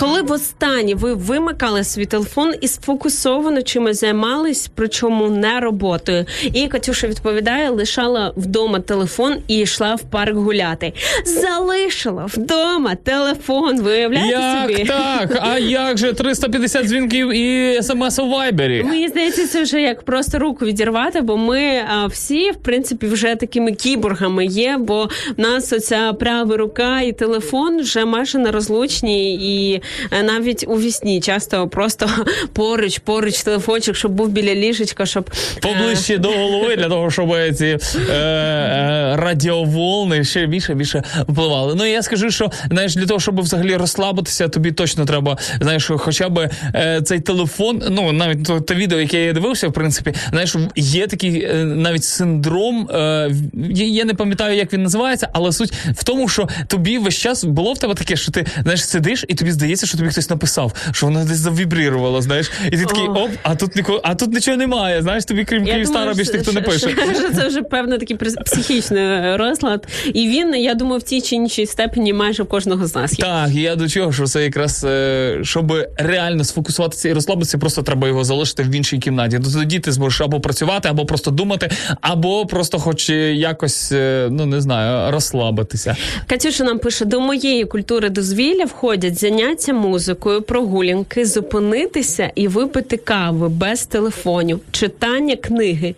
[0.00, 6.24] Коли востаннє ви вимикали свій телефон і сфокусовано чимось займались, причому не роботою.
[6.52, 10.92] І Катюша відповідає: лишала вдома телефон і йшла в парк гуляти.
[11.24, 13.80] Залишила вдома телефон.
[13.80, 14.84] Виявляєте Як собі?
[14.84, 15.38] так?
[15.42, 18.82] А як же 350 дзвінків і смс у вайбері?
[18.82, 23.34] Мені здається, це вже як просто руку відірвати, бо ми а, всі, в принципі, вже
[23.34, 29.74] такими кіборгами є, бо в нас оця права рука і телефон вже майже нерозлучні, і
[29.74, 29.80] е,
[30.22, 32.10] навіть у вісні часто просто
[32.52, 37.34] поруч, поруч телефончик, щоб був біля ліжечка, щоб е, Поближче до голови для того, щоб
[37.54, 37.78] ці е,
[38.12, 41.74] е, радіоволни ще більше більше впливали.
[41.74, 46.28] Ну я скажу, що знаєш, для того, щоб взагалі розслабитися, тобі точно треба, знаєш, хоча
[46.28, 47.82] б е, цей телефон.
[47.90, 52.04] Ну навіть то, те відео, яке я дивився, в принципі, знаєш, є такий е, навіть
[52.04, 52.88] синдром.
[52.90, 53.30] Е,
[53.74, 57.72] я не пам'ятаю, як він називається, але суть в тому, що тобі весь час було
[57.72, 61.06] в тебе таке, що ти знаєш, сидиш, і тобі здається, що тобі хтось написав, що
[61.06, 65.02] воно десь завібрирувало, знаєш, і ти такий оп, а тут нікого, а тут нічого немає.
[65.02, 66.94] Знаєш, тобі крім Київстара більше ніхто не пише.
[67.36, 69.86] Це вже певно такий психічний психічний розлад.
[70.14, 73.24] І він, я думаю, в тій чи іншій степені майже в кожного з нас є.
[73.24, 77.82] Так, і я до чого, що це якраз е, щоб реально сфокусуватися і розслабитися, просто
[77.82, 79.40] треба його залишити в іншій кімнаті.
[79.54, 84.46] Тоді ти зможеш або працювати, або просто думати, або просто хоч е, якось, е, ну
[84.46, 85.96] не знаю, розслабитися.
[86.26, 93.48] Катюша нам пише: до моєї культури дозвілля входять заняття музикою, прогулянки, зупинитися і випити кави
[93.48, 95.94] без телефонів, читання книги.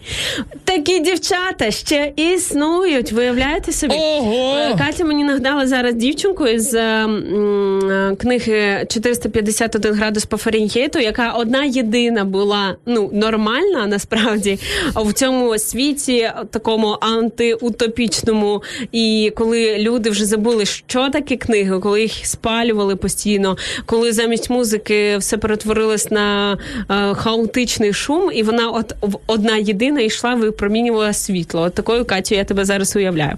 [0.70, 3.12] Такі дівчата ще існують.
[3.12, 3.94] Виявляєте собі?
[3.94, 4.56] Ого!
[4.56, 10.98] Е, Катя мені нагадала зараз дівчинку із е, м, е, книги 451 градус по Фаренгейту,
[10.98, 14.58] яка одна єдина була ну нормальна насправді
[14.96, 18.62] в цьому світі такому антиутопічному.
[18.92, 23.56] І коли люди вже забули, що таке книги, коли їх спалювали постійно,
[23.86, 26.58] коли замість музики все перетворилось на
[26.90, 28.94] е, хаотичний шум, і вона от
[29.26, 31.60] одна єдина йшла, випромінювала світло.
[31.62, 33.36] От такою Катю я тебе зараз уявляю.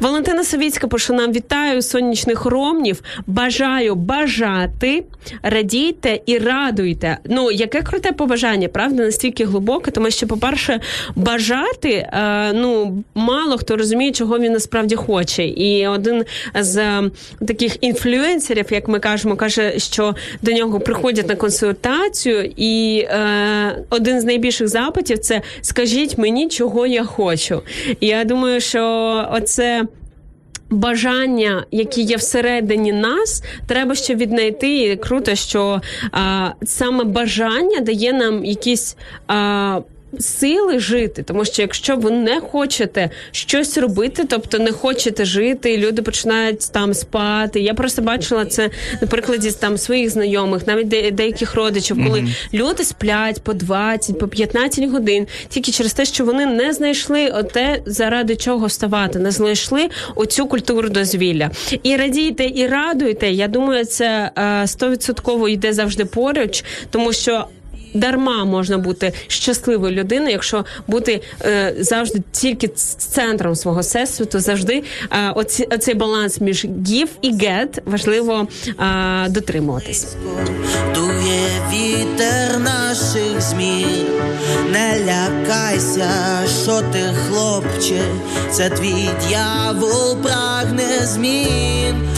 [0.00, 3.02] Валентина Савіцька пише нам вітаю сонячних ромнів.
[3.26, 5.04] Бажаю бажати,
[5.42, 7.18] радійте і радуйте.
[7.24, 10.80] Ну, яке круте побажання, правда, настільки глибоке, тому що, по-перше,
[11.16, 15.44] бажати, е, ну мало хто розуміє, чого він насправді хоче.
[15.44, 16.24] І один
[16.60, 17.10] з е,
[17.46, 24.20] таких інфлюенсерів, як ми кажемо, каже, що до нього приходять на консультацію, і е, один
[24.20, 27.62] з найбільших запитів це скажіть мені, чого я хочу.
[28.00, 29.84] І я думаю, що оце.
[30.70, 34.76] Бажання, які є всередині нас, треба ще віднайти.
[34.76, 35.80] І круто, що
[36.12, 39.80] а, саме бажання дає нам якісь а,
[40.20, 41.22] сили жити.
[41.22, 46.72] Тому що якщо ви не хочете щось робити, тобто не хочете жити, і люди починають
[46.72, 47.60] там спати.
[47.60, 48.70] Я просто бачила це
[49.00, 54.28] на прикладі там своїх знайомих, навіть де, деяких родичів, коли люди сплять по 20, по
[54.28, 59.88] 15 годин, тільки через те, що вони не знайшли оте, заради чого вставати, не знайшли
[60.14, 61.50] оцю культуру дозвілля.
[61.82, 63.30] І радійте, і радуйте.
[63.30, 67.46] Я думаю, це е, стовідсотково йде завжди поруч, тому що.
[67.94, 75.30] Дарма можна бути щасливою людиною, якщо бути е, завжди тільки центром свого всесвіту, завжди е,
[75.30, 80.06] оці, оцей баланс між give і get важливо е, дотримуватись.
[80.94, 84.06] Дує вітер наших змін,
[84.72, 86.10] не лякайся,
[86.62, 88.02] що ти, хлопче,
[88.50, 92.08] це твій дьявол прагне змін.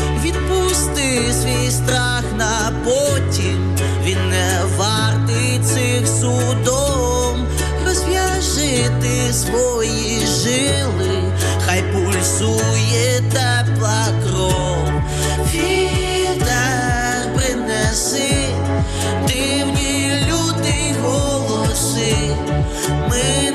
[0.74, 7.46] Відпусти свій страх на потім, він не вартий цих судом.
[7.86, 11.32] Розв'яжи ти свої жили,
[11.66, 14.88] хай пульсує тепла кров.
[15.54, 18.34] Вітер принеси
[19.28, 22.16] дивні люди голоси.
[23.10, 23.53] Ми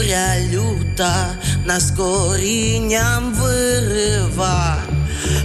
[0.00, 1.26] буря люта,
[1.64, 4.76] нас корінням вирива.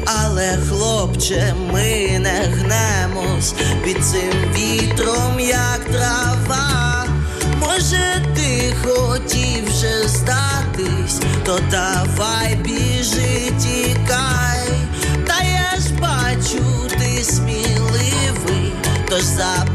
[0.06, 3.54] Але, хлопче, ми не гнемось
[3.84, 7.06] під цим вітром, як трава.
[7.60, 14.70] Може, ти хотів вже здатись, то давай біжи, тікай.
[15.28, 18.74] Та я ж бачу, ти сміливий,
[19.10, 19.75] тож запалюй,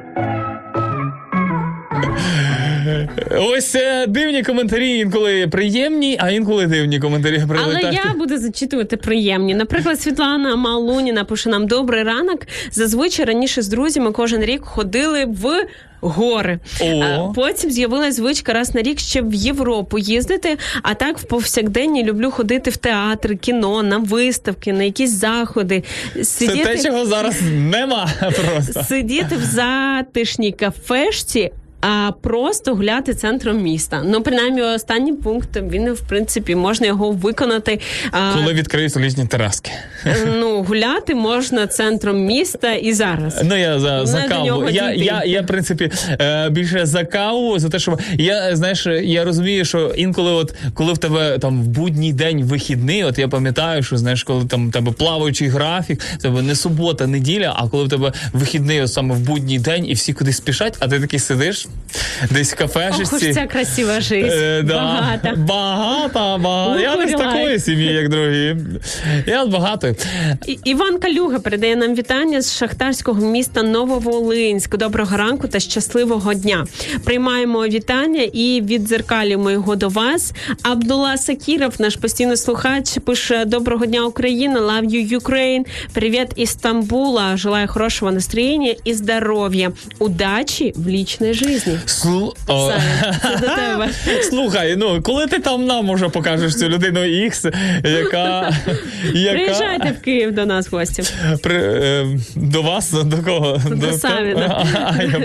[3.29, 9.55] Ось е, дивні коментарі інколи приємні, а інколи дивні коментарі Але я буду зачитувати приємні.
[9.55, 12.47] Наприклад, Світлана Малуніна пише нам добрий ранок.
[12.71, 15.65] Зазвичай раніше з друзями кожен рік ходили в.
[16.03, 16.59] Гори.
[16.81, 17.33] О.
[17.35, 20.57] Потім з'явилась звичка раз на рік ще в Європу їздити.
[20.83, 25.83] А так в повсякденні люблю ходити в театр, кіно, на виставки, на якісь заходи.
[26.23, 28.83] Це те, чого зараз нема просто.
[28.83, 31.51] сидіти в затишній кафешці.
[31.81, 34.03] А просто гуляти центром міста.
[34.05, 37.79] Ну, принаймні, останній пункт він в принципі можна його виконати.
[38.11, 39.71] А, Коли відкриють літні тераски.
[40.39, 43.41] Ну, гуляти можна центром міста і зараз.
[43.43, 44.69] Ну я за, за каву.
[44.69, 49.23] Я, я, я, в принципі, е, більше за каву, за те, що я знаєш, я
[49.23, 53.83] розумію, що інколи, от коли в тебе там в будній день вихідний, от я пам'ятаю,
[53.83, 57.83] що знаєш, коли там в тебе плаваючий графік, в тебе не субота, неділя, а коли
[57.83, 61.19] в тебе вихідний, от саме в будній день, і всі кудись спішать, а ти такий
[61.19, 61.67] сидиш
[62.29, 64.35] десь в Ох, уж ця красива життя.
[64.35, 64.73] Е, да.
[64.73, 65.33] Багата.
[65.37, 66.81] Багата, багата.
[66.81, 68.55] Я не з такої сім'ї, як другі.
[69.25, 69.95] Я з багатої.
[70.63, 74.77] Іван Калюга передає нам вітання з шахтарського міста Нововолинськ.
[74.77, 76.65] Доброго ранку та щасливого дня.
[77.03, 80.33] Приймаємо вітання і віддзеркалюємо його до вас.
[80.63, 84.59] Абдулла Сакіров, наш постійний слухач, пише: Доброго дня, Україна!
[84.59, 85.65] Love you, Ukraine!
[85.93, 87.37] Привіт із Стамбула!
[87.37, 89.71] Желаю хорошого настроєння і здоров'я.
[89.99, 91.60] Удачі в лічній житті.
[91.85, 92.33] Слу...
[92.47, 92.71] О.
[93.21, 93.89] Це до тебе.
[94.29, 97.45] Слухай, ну коли ти там нам уже покажеш цю людину X,
[97.89, 98.53] яка,
[99.13, 101.03] яка Приїжджайте в Київ до нас в гості.
[101.43, 102.05] при, е,
[102.35, 103.61] до вас до кого?
[103.71, 104.65] До Савіна.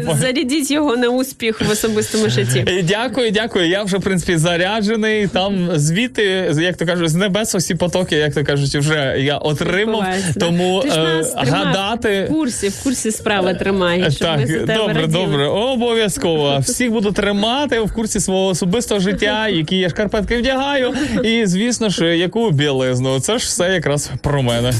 [0.08, 0.14] А.
[0.20, 2.64] Зарядіть його на успіх в особистому житті.
[2.68, 3.68] Е, Дякую, дякую.
[3.68, 5.26] Я вже в принципі заряджений.
[5.26, 10.04] Там звідти, як то кажуть, з небес усі потоки, як то кажуть, вже я отримав.
[10.40, 12.24] Тому Ти ж е, нас гадати.
[12.24, 14.10] в курсі, в курсі справи тримає.
[14.10, 15.06] Щоб ми Так, добре, раділи.
[15.06, 16.25] добре, обов'язково.
[16.58, 20.94] Всіх буду тримати в курсі свого особистого життя, які я шкарпетки вдягаю,
[21.24, 23.20] і звісно ж, яку білизну.
[23.20, 24.72] Це ж все якраз про мене.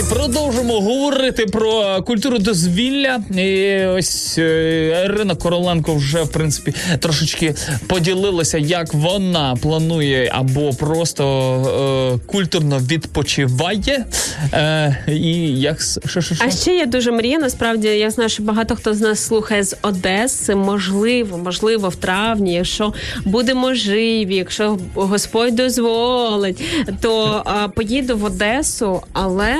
[0.00, 3.20] Друзі, продовжимо говорити про культуру дозвілля.
[3.36, 7.54] І ось е, Ірина Короленко вже в принципі трошечки
[7.86, 11.24] поділилася, як вона планує або просто
[12.22, 14.04] е, культурно відпочиває.
[14.52, 16.34] Е, і як що, що, що?
[16.38, 17.38] А ще я дуже мрію.
[17.38, 20.54] Насправді я знаю, що багато хто з нас слухає з Одеси.
[20.54, 22.92] Можливо, можливо, в травні, якщо
[23.24, 26.62] будемо живі, якщо Господь дозволить,
[27.00, 29.56] то а, поїду в Одесу, але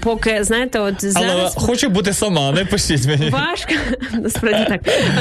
[0.00, 3.28] поки знаєте, от Але хочу бути сама, не пишіть мені.
[3.28, 3.74] важко
[4.22, 4.80] насправді так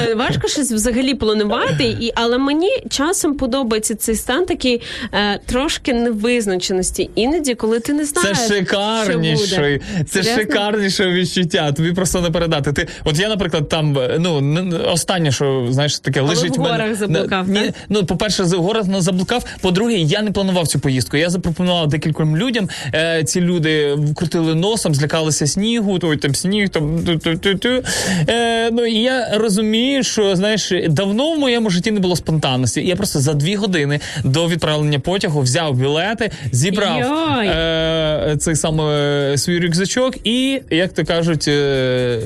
[0.09, 4.81] Е, важко щось взагалі планувати, і але мені часом подобається цей стан такий
[5.13, 7.09] е, трошки невизначеності.
[7.15, 11.71] Іноді, коли ти не знаєш, що шикарніший, це шикарніше відчуття.
[11.71, 12.73] Тобі просто не передати.
[12.73, 16.95] Ти, от я, наприклад, там ну н- останнє, що знаєш, таке Але лежить в мене-
[16.95, 17.73] заблукав, Ні, так?
[17.89, 19.45] ну, по-перше, з горах заблукав.
[19.61, 21.17] По-друге, я не планував цю поїздку.
[21.17, 22.69] Я запропонував декільком людям.
[22.93, 23.74] Е, ці люди
[24.15, 27.83] крутили носом, злякалися снігу, той там сніг, там ту-ту-ту-ту.
[28.29, 32.81] Е, ну і я розумію, що знаєш, давно в моєму житті не було спонтанності.
[32.81, 36.99] Я просто за дві години до відправлення потягу взяв білети, зібрав
[37.39, 42.19] е, цей саме свій рюкзачок, і як то кажуть, е,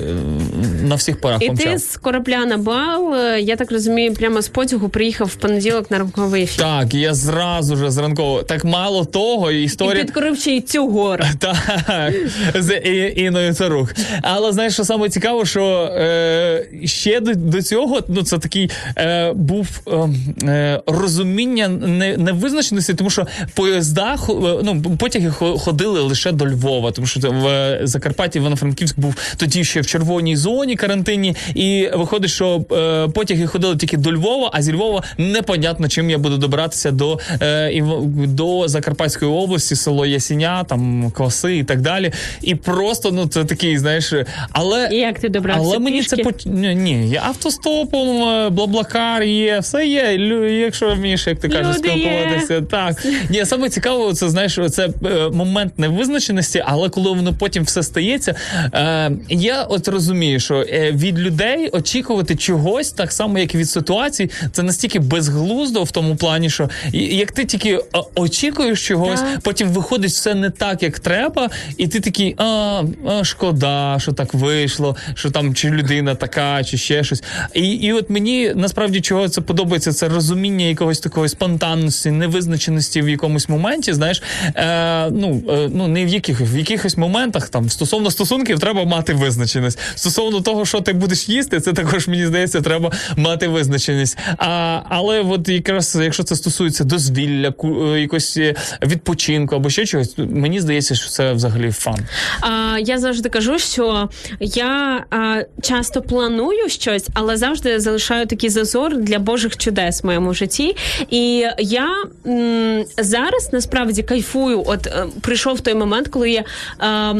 [0.83, 1.73] на всіх парах І помчав.
[1.73, 5.91] ти з корабля на бал, е, я так розумію, прямо з потягу приїхав в понеділок
[5.91, 6.63] на ранковий ефір.
[6.63, 8.43] Так, я зразу ж зранково.
[8.43, 10.03] Так мало того, І історія.
[10.03, 11.23] підкорив ще й цю гору.
[11.39, 12.13] Так,
[12.55, 12.77] з
[13.15, 13.93] Іною Царух.
[14.21, 15.63] Але знаєш, що саме цікаво, що
[15.95, 20.09] е, ще до, до цього, ну це такий е, був е,
[20.47, 24.17] е, розуміння не, невизначеності, тому що поїзда,
[24.63, 29.63] ну, потяги хо- ходили лише до Львова, тому що в е, Закарпатті Івано-Франківськ був тоді
[29.63, 34.61] ще в червоній зоні карантинні, і виходить, що е, потяги ходили тільки до Львова, а
[34.61, 37.83] зі Львова непонятно, чим я буду добиратися до, е,
[38.15, 42.11] до Закарпатської області, село Ясіня, там кваси і так далі.
[42.41, 44.13] І просто ну це такий, знаєш,
[44.51, 45.61] але І як ти добрався?
[45.65, 46.31] але мені це пішки?
[46.31, 46.45] поч...
[46.45, 50.03] ні, ні, є автостопом, е, блаблакар є, все є.
[50.17, 52.61] Лю- Якщо вмієш, як ти кажеш, Люди є.
[52.71, 53.05] Так.
[53.29, 58.35] Ні, саме цікаво, це знаєш, це е, момент невизначеності, але коли воно потім все стається,
[58.73, 63.69] е, я от розумію, що е, від людей очікувати чогось так само, як і від
[63.69, 67.79] ситуацій, це настільки безглуздо в тому плані, що як ти тільки
[68.15, 69.39] очікуєш чогось, Так.
[69.39, 74.33] потім виходить все не так, як треба, і ти такий, а, а шкода, що так
[74.33, 77.23] вийшло, що там чи людина така, чи ще щось.
[77.53, 83.09] І, і от мені насправді чого це подобається, це розуміння якогось такої спонтанності, невизначеності в
[83.09, 83.93] якомусь моменті.
[83.93, 84.23] Знаєш,
[84.55, 89.13] е, ну, е, ну не в яких в якихось моментах там стосовно стосунків треба мати
[89.13, 89.79] визначеність.
[89.95, 94.17] Стосовно того, що ти будеш їсти, це також мені здається, треба мати визначеність.
[94.37, 100.17] А, але от якраз якщо це стосується дозвілля, е, якось е, відпочинку або ще чогось,
[100.17, 101.99] мені здається, що це взагалі фан.
[102.41, 104.09] А, я завжди кажу, що
[104.39, 110.33] я а, часто планую щось, але завжди залишаю такий зазор для Божих чудес в моєму
[110.33, 110.75] житті.
[111.09, 111.87] І я
[112.27, 114.63] м, зараз насправді кайфую.
[114.65, 116.43] От е, прийшов той момент, коли я
[116.81, 117.13] е,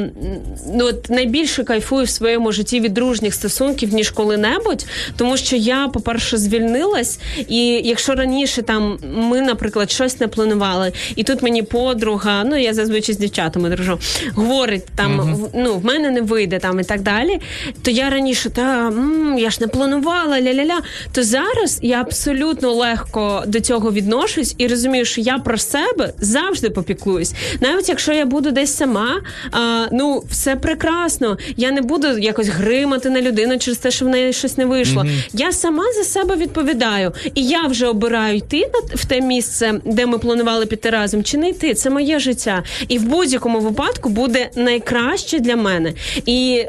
[0.74, 4.86] ну, от найбільше кайфую в своєму житті від дружніх стосунків, ніж коли-небудь,
[5.18, 11.24] тому що я, по-перше, звільнилась, і якщо раніше там ми, наприклад, щось не планували, і
[11.24, 14.00] тут мені подруга, ну я зазвичай з дівчатами дружу,
[14.36, 17.40] говорить там, в- ну в мене не вийде там і так далі.
[17.82, 20.80] То я раніше та м, я ж не планувала, ля-ля-ля.
[21.12, 26.70] То зараз я абсолютно легко до цього відношусь і розумію, що я про себе завжди
[26.70, 27.34] попіклуюсь.
[27.62, 29.22] Навіть якщо я буду десь сама,
[29.52, 31.38] а, ну все прекрасно.
[31.58, 35.06] Я не буду якось гримати на людину через те, що в неї щось не вийшло.
[35.34, 40.18] Я сама за себе відповідаю, і я вже обираю йти в те місце, де ми
[40.18, 41.74] планували піти разом, чи не йти.
[41.74, 45.94] Це моє життя, і в будь-якому випадку буде найкраще для мене.
[46.26, 46.66] І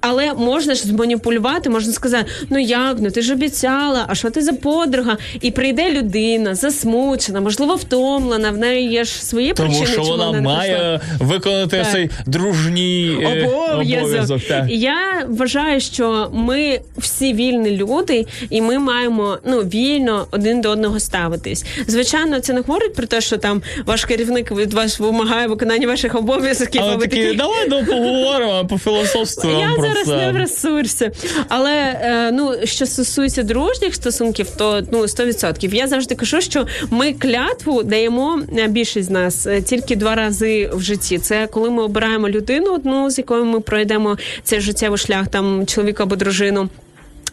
[0.00, 4.42] але можна ж зманіпулювати, можна сказати: ну як ну ти ж обіцяла, а що ти
[4.42, 5.16] за подруга?
[5.40, 8.50] І прийде людина засмучена, можливо, втомлена.
[8.50, 11.26] В неї є ж свої Тому причини, що чому вона має прийшла.
[11.26, 11.92] виконати Так.
[11.92, 14.40] цей дружній е, обов'язок.
[14.48, 14.64] Так.
[14.68, 21.00] Я вважаю, що ми всі вільні люди, і ми маємо ну вільно один до одного
[21.00, 21.64] ставитись.
[21.86, 26.14] Звичайно, це не говорить про те, що там ваш керівник від вас вимагає виконання ваших
[26.14, 26.29] обов'язків.
[26.32, 30.16] А Але такі, давай ну, поговоримо, пофілософствуємо я про зараз це.
[30.16, 31.10] не в ресурсі.
[31.48, 35.74] Але е, ну що стосується дружніх стосунків, то ну 100%.
[35.74, 40.70] Я завжди кажу, що ми клятву даємо е, більшість з нас е, тільки два рази
[40.74, 41.18] в житті.
[41.18, 46.02] Це коли ми обираємо людину, одну з якою ми пройдемо цей життєвий шлях, там чоловіка
[46.02, 46.68] або дружину.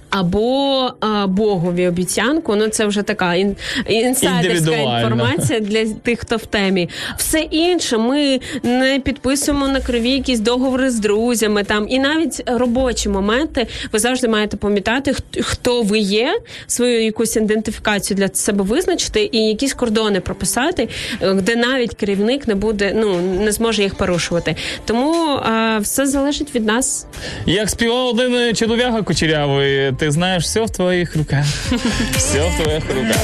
[0.10, 3.56] Або а, Богові обіцянку, ну це вже така ін,
[3.90, 6.90] інсайдерська інформація для тих, хто в темі.
[7.18, 11.64] Все інше ми не підписуємо на крові якісь договори з друзями.
[11.64, 17.36] Там і навіть робочі моменти ви завжди маєте пам'ятати, хт- хто ви є, свою якусь
[17.36, 20.90] ідентифікацію для себе визначити і якісь кордони прописати,
[21.22, 24.56] е, де навіть керівник не буде, ну не зможе їх порушувати.
[24.86, 25.14] Тому
[25.44, 27.06] а, все залежить від нас.
[27.46, 31.46] Як співав один е, чолов'яга кучерявий, ти знаєш, все в твоїх руках.
[32.18, 33.18] Все в твоїх руках.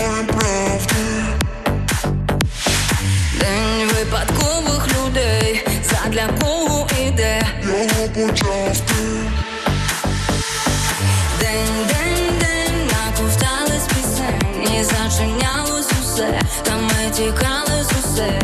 [3.39, 7.41] День випадкових людей задля кого іде.
[11.39, 18.39] День, день, день, наковтались пісень і зачинялось усе, та ми тікали з усе.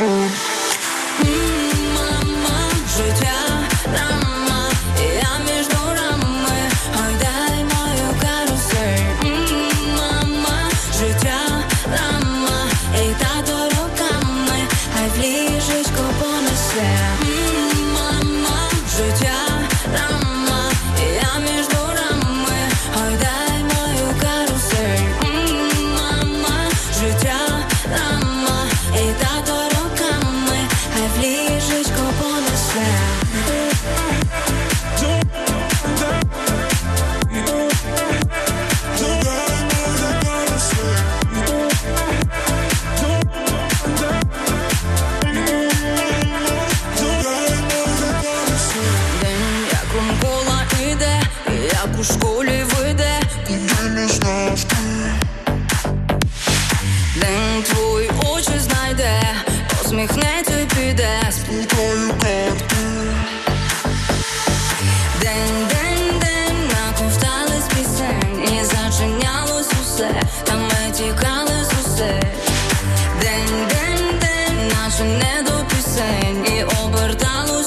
[0.00, 0.53] Мама,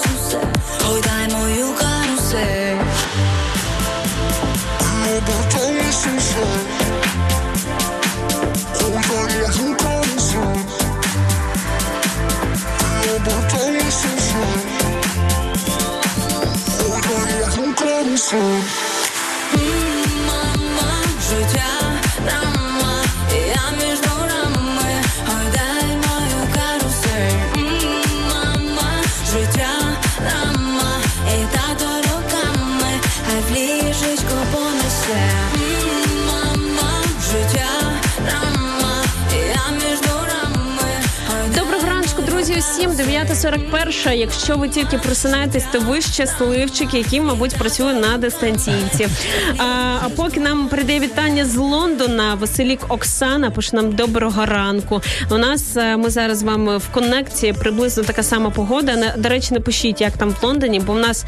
[0.07, 0.39] оберталось усе.
[0.89, 1.26] Ой, дай
[42.97, 44.13] 9.41.
[44.13, 49.07] Якщо ви тільки просинаєтесь, то ви щасливчики, які, мабуть, працює на дистанційці.
[49.57, 49.63] А,
[50.05, 55.01] а поки нам прийде вітання з Лондона, Василік Оксана пише нам доброго ранку.
[55.31, 59.13] У нас е, ми зараз з вами в коннекції приблизно така сама погода.
[59.17, 61.25] До речі, не пишіть, як там в Лондоні, бо в нас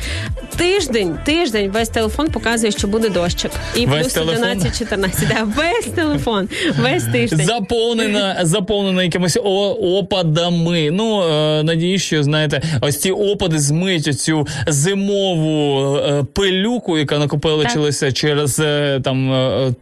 [0.58, 3.52] тиждень, тиждень весь телефон показує, що буде дощик.
[3.76, 4.44] І Весь плюс телефон?
[4.44, 5.28] 11-14.
[5.28, 7.46] Да, весь телефон, весь тиждень.
[7.46, 10.92] Заповнена, заповнена якимись опадами.
[10.92, 11.24] Ну,
[11.64, 19.00] надіюсь, що знаєте, ось ці опади змиють оцю зимову е, пилюку, яка накопилилася через е,
[19.04, 19.74] там е,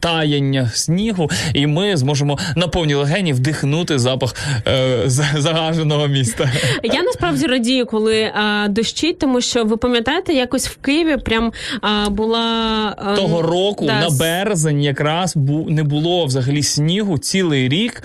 [0.00, 4.34] таяння снігу, і ми зможемо на повні легені вдихнути запах
[5.34, 6.52] загаженого міста.
[6.82, 8.30] Я насправді радію, коли
[8.68, 11.52] дощить, тому що ви пам'ятаєте, якось в Києві прям
[12.10, 18.02] була Того року да, на березень якраз бу, не було взагалі снігу цілий рік.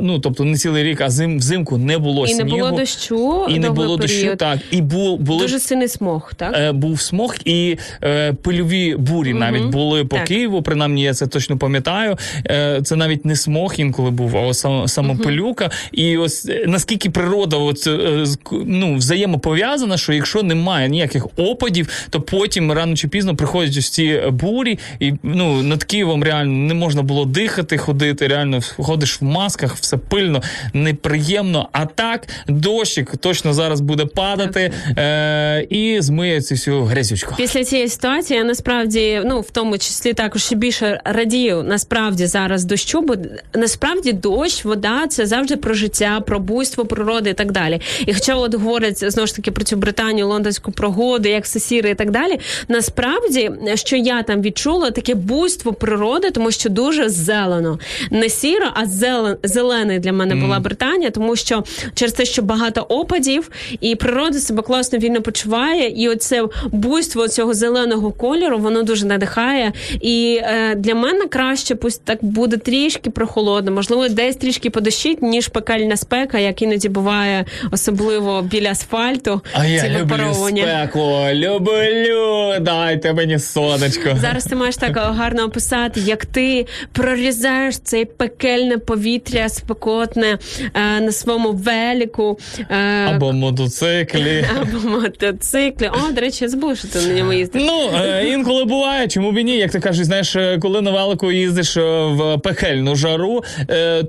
[0.00, 2.66] Ну тобто не цілий рік, а зим взимку не було і не снігу.
[2.66, 4.36] було дощу, і не було дощу.
[4.36, 6.54] Так, і бу, були Дуже сильний смог, так?
[6.56, 10.24] е, був смог і е, пильові бурі навіть були по Так.
[10.26, 10.62] Києву.
[10.62, 12.16] Принаймні, я це точно пам'ятаю.
[12.46, 15.70] Е, це навіть не смог інколи був, а сам, саме пилюка.
[15.92, 22.20] І ось е, наскільки природа от, е, ну, взаємопов'язана, що якщо немає ніяких опадів, то
[22.20, 27.02] потім рано чи пізно приходять ось ці бурі, і ну над Києвом реально не можна
[27.02, 28.26] було дихати, ходити.
[28.26, 30.42] Реально ходиш в масках, все пильно,
[30.74, 31.68] неприємно.
[31.72, 37.34] А так, дощик точно зараз буде падати е, і змиє цю всю грязючку.
[37.36, 43.00] Після цієї ситуації я насправді, ну в тому числі також більше радію насправді зараз дощу,
[43.00, 43.14] бо
[43.54, 47.80] насправді дощ, вода це завжди про життя, про буйство природи і так далі.
[48.06, 51.90] І хоча от говорять знову ж таки про цю Британію, лондонську прогоду, як все сіре
[51.90, 52.40] і так далі.
[52.68, 57.78] Насправді, що я там відчула, таке буйство природи, тому що дуже зелено,
[58.10, 62.80] не сіро, а зелен, зелений для мене була Британія, тому що через те, що багато
[62.80, 63.50] опадів,
[63.80, 65.88] і природа себе класно вільно почуває.
[65.88, 69.72] І оце буйство цього зеленого кольору воно дуже надихає.
[70.00, 75.48] І е, для мене краще, пусть так буде трішки прохолодно, можливо, десь трішки подощить, ніж
[75.48, 79.40] пекельна спека, як іноді буває, особливо біля асфальту.
[79.52, 82.54] А я люблю спеку, люблю.
[82.60, 84.16] Дайте мені сонечко.
[84.20, 90.38] Зараз ти маєш так гарно описати, як ти прорізаєш це пекельне повітря спекотне
[90.74, 91.52] е, на своєму
[92.00, 92.38] велику
[92.70, 92.74] е,
[93.04, 94.46] Або мотоциклі.
[94.60, 95.90] або мотоциклі.
[95.92, 97.62] О, до речі, я забула, що ти на ньому їздиш.
[97.66, 100.90] Ну, е, інколи буває, чому б і ні, як ти кажеш, знаєш, е, коли на
[100.90, 103.44] велику їздиш в пекельну жару,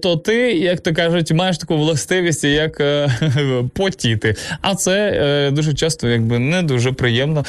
[0.02, 2.82] то ти, як то кажуть, маєш таку властивість, як
[3.74, 4.36] потіти.
[4.62, 7.46] А це дуже часто якби не дуже приємно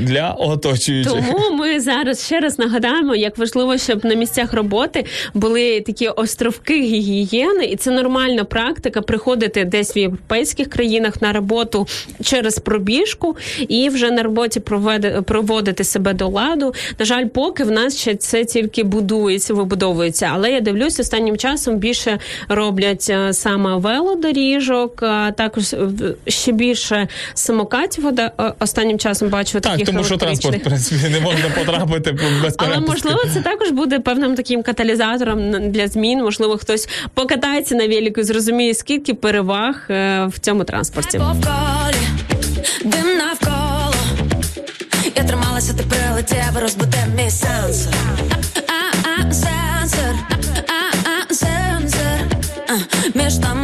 [0.00, 1.12] для оточуючих.
[1.12, 5.04] Тому ми зараз ще раз нагадаємо, як важливо, щоб на місцях роботи
[5.34, 11.86] були такі островки гігієни, і це нормальна практика приходити десь в європейських країнах на роботу
[12.24, 13.36] через пробіжку
[13.68, 16.74] і вже на роботі проведе, проводити себе до ладу.
[16.98, 20.30] На жаль, поки в нас ще це тільки будується, вибудовується.
[20.32, 22.18] Але я дивлюсь, останнім часом більше
[22.48, 25.74] роблять е, саме велодоріжок, а також
[26.26, 28.04] ще більше самокатів.
[28.58, 32.80] Останнім часом бачу Так, таких тому що транспорт, в принципі, не можна потрапити без Але
[32.80, 36.22] можливо, це також буде певним таким каталізатором для змін.
[36.22, 41.17] Можливо, хтось покатається на велику зрозуміє, скільки переваг е, в цьому транспорті.
[41.17, 42.07] Повколі,
[42.85, 43.93] дим навколо.
[45.15, 47.93] Я трималася, ти прилетів, розбуде мій сенсор.
[48.67, 50.15] А-а, сенсор,
[50.67, 52.19] а-а, сенсор.
[52.69, 52.73] А,
[53.23, 53.60] Між нами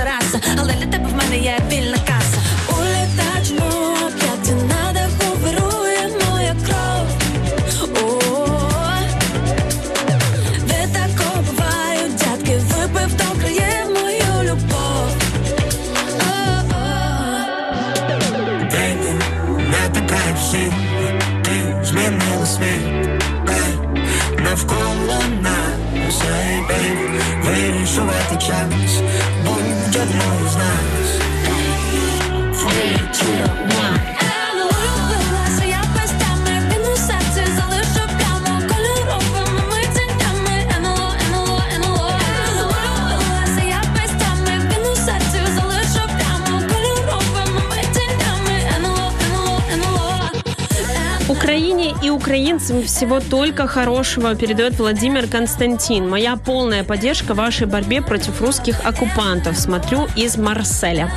[0.00, 0.49] тебе інша
[52.10, 56.08] украинцам всего только хорошего передает Владимир Константин.
[56.08, 59.58] Моя полная поддержка вашей борьбе против русских оккупантов.
[59.58, 61.10] Смотрю из Марселя.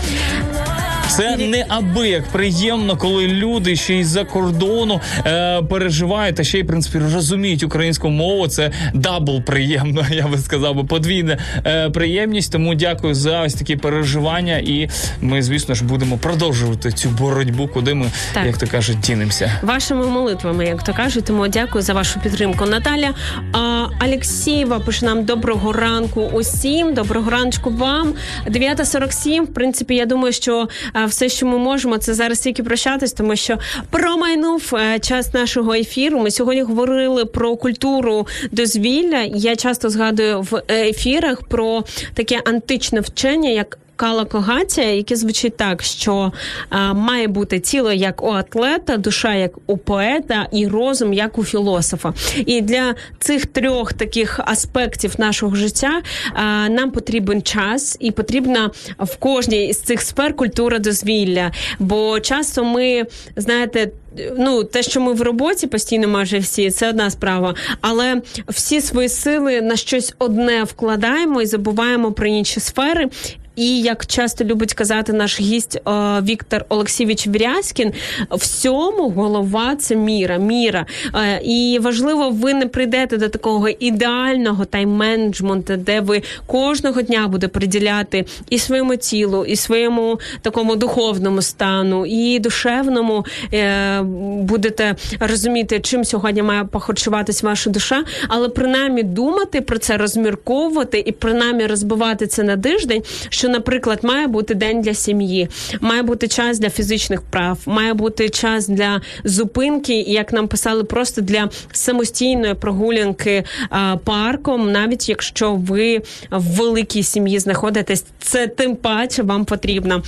[1.15, 6.67] Це неабияк приємно, коли люди ще й за кордону е, переживають та ще й в
[6.67, 8.47] принципі розуміють українську мову.
[8.47, 12.51] Це double приємно, я би сказав, бо подвійна е, приємність.
[12.51, 14.57] Тому дякую за ось такі переживання.
[14.57, 14.89] І
[15.21, 18.45] ми, звісно ж, будемо продовжувати цю боротьбу, куди ми, Так.
[18.45, 19.51] як то кажуть, дінемося.
[19.61, 22.65] Вашими молитвами, як то кажуть, тому дякую за вашу підтримку.
[22.65, 23.09] Наталя
[23.53, 26.93] а, Алексєєва пише нам доброго ранку усім.
[26.93, 28.13] Доброго раночку вам.
[28.47, 29.41] 9.47.
[29.41, 33.35] В принципі, я думаю, що а, все, що ми можемо, це зараз тільки прощатись, тому
[33.35, 33.57] що
[33.89, 36.19] промайнув е, час нашого ефіру.
[36.19, 39.21] Ми сьогодні говорили про культуру дозвілля.
[39.21, 45.83] Я часто згадую в ефірах про таке античне вчення, як Кала Когатія, яке звучить так,
[45.83, 46.31] що
[46.69, 51.43] а, має бути тіло як у атлета, душа як у поета, і розум як у
[51.43, 52.13] філософа.
[52.45, 56.01] І для цих трьох таких аспектів нашого життя
[56.33, 61.51] а, нам потрібен час, і потрібна в кожній з цих сфер культура дозвілля.
[61.79, 63.03] Бо часто ми
[63.35, 63.91] знаєте.
[64.37, 67.55] Ну, те, що ми в роботі постійно майже всі, це одна справа.
[67.81, 73.09] Але всі свої сили на щось одне вкладаємо і забуваємо про інші сфери.
[73.55, 75.81] І як часто любить казати наш гість е,
[76.21, 77.93] Віктор Олексійович Вірязкін,
[78.31, 80.37] всьому голова це міра.
[80.37, 80.85] Міра.
[81.15, 87.47] Е, і важливо, ви не прийдете до такого ідеального тайм-менеджменту, де ви кожного дня буде
[87.47, 94.01] приділяти і своєму тілу, і своєму такому духовному стану, і душевному е,
[94.41, 101.11] будете розуміти, чим сьогодні має похочуватись ваша душа, але принаймні думати про це, розмірковувати і
[101.11, 103.03] принаймні розбивати це на тиждень.
[103.43, 105.47] Що, наприклад, має бути день для сім'ї,
[105.81, 111.21] має бути час для фізичних прав, має бути час для зупинки, як нам писали, просто
[111.21, 116.01] для самостійної прогулянки а, парком, навіть якщо ви
[116.31, 120.03] в великій сім'ї знаходитесь, це тим паче вам потрібно.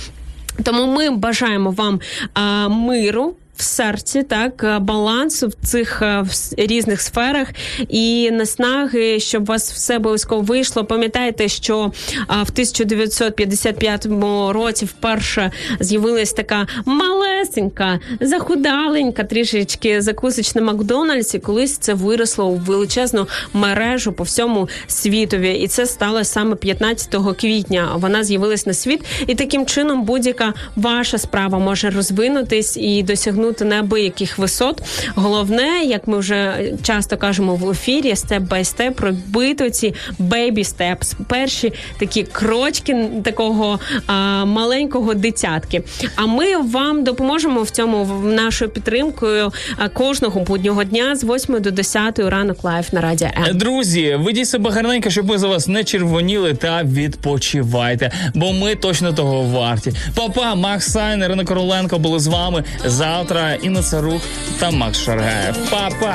[0.62, 2.00] Тому ми бажаємо вам
[2.34, 3.34] а, миру.
[3.56, 7.48] В серці так а, балансу в цих в різних сферах
[7.88, 10.84] і наснаги, щоб у вас все обов'язково вийшло.
[10.84, 11.92] Пам'ятайте, що
[12.26, 14.06] а, в 1955
[14.48, 15.50] році вперше
[15.80, 24.24] з'явилась така малесенька, захудаленька, трішечки закусочна Макдональдс, і колись це виросло у величезну мережу по
[24.24, 25.54] всьому світові.
[25.54, 27.88] І це сталося саме 15 квітня.
[27.96, 34.38] Вона з'явилась на світ, і таким чином будь-яка ваша справа може розвинутись і досягнути неабияких
[34.38, 34.82] висот.
[35.14, 41.14] Головне, як ми вже часто кажемо в ефірі, step by step робити ці baby steps,
[41.28, 45.82] перші такі крочки такого а, маленького дитятки.
[46.16, 49.52] А ми вам допоможемо в цьому нашою підтримкою
[49.92, 53.58] кожного буднього дня з 8 до 10 ранок live на радіо М.
[53.58, 59.12] Друзі, ведіть себе гарненько, щоб ми за вас не червоніли та відпочивайте, бо ми точно
[59.12, 59.92] того варті.
[60.14, 63.35] Папа, Макс Савін, Ірина Короленко були з вами завтра.
[63.62, 64.22] Інна Царук
[64.60, 65.56] та Макс Шаргаєв.
[65.70, 66.14] Папа!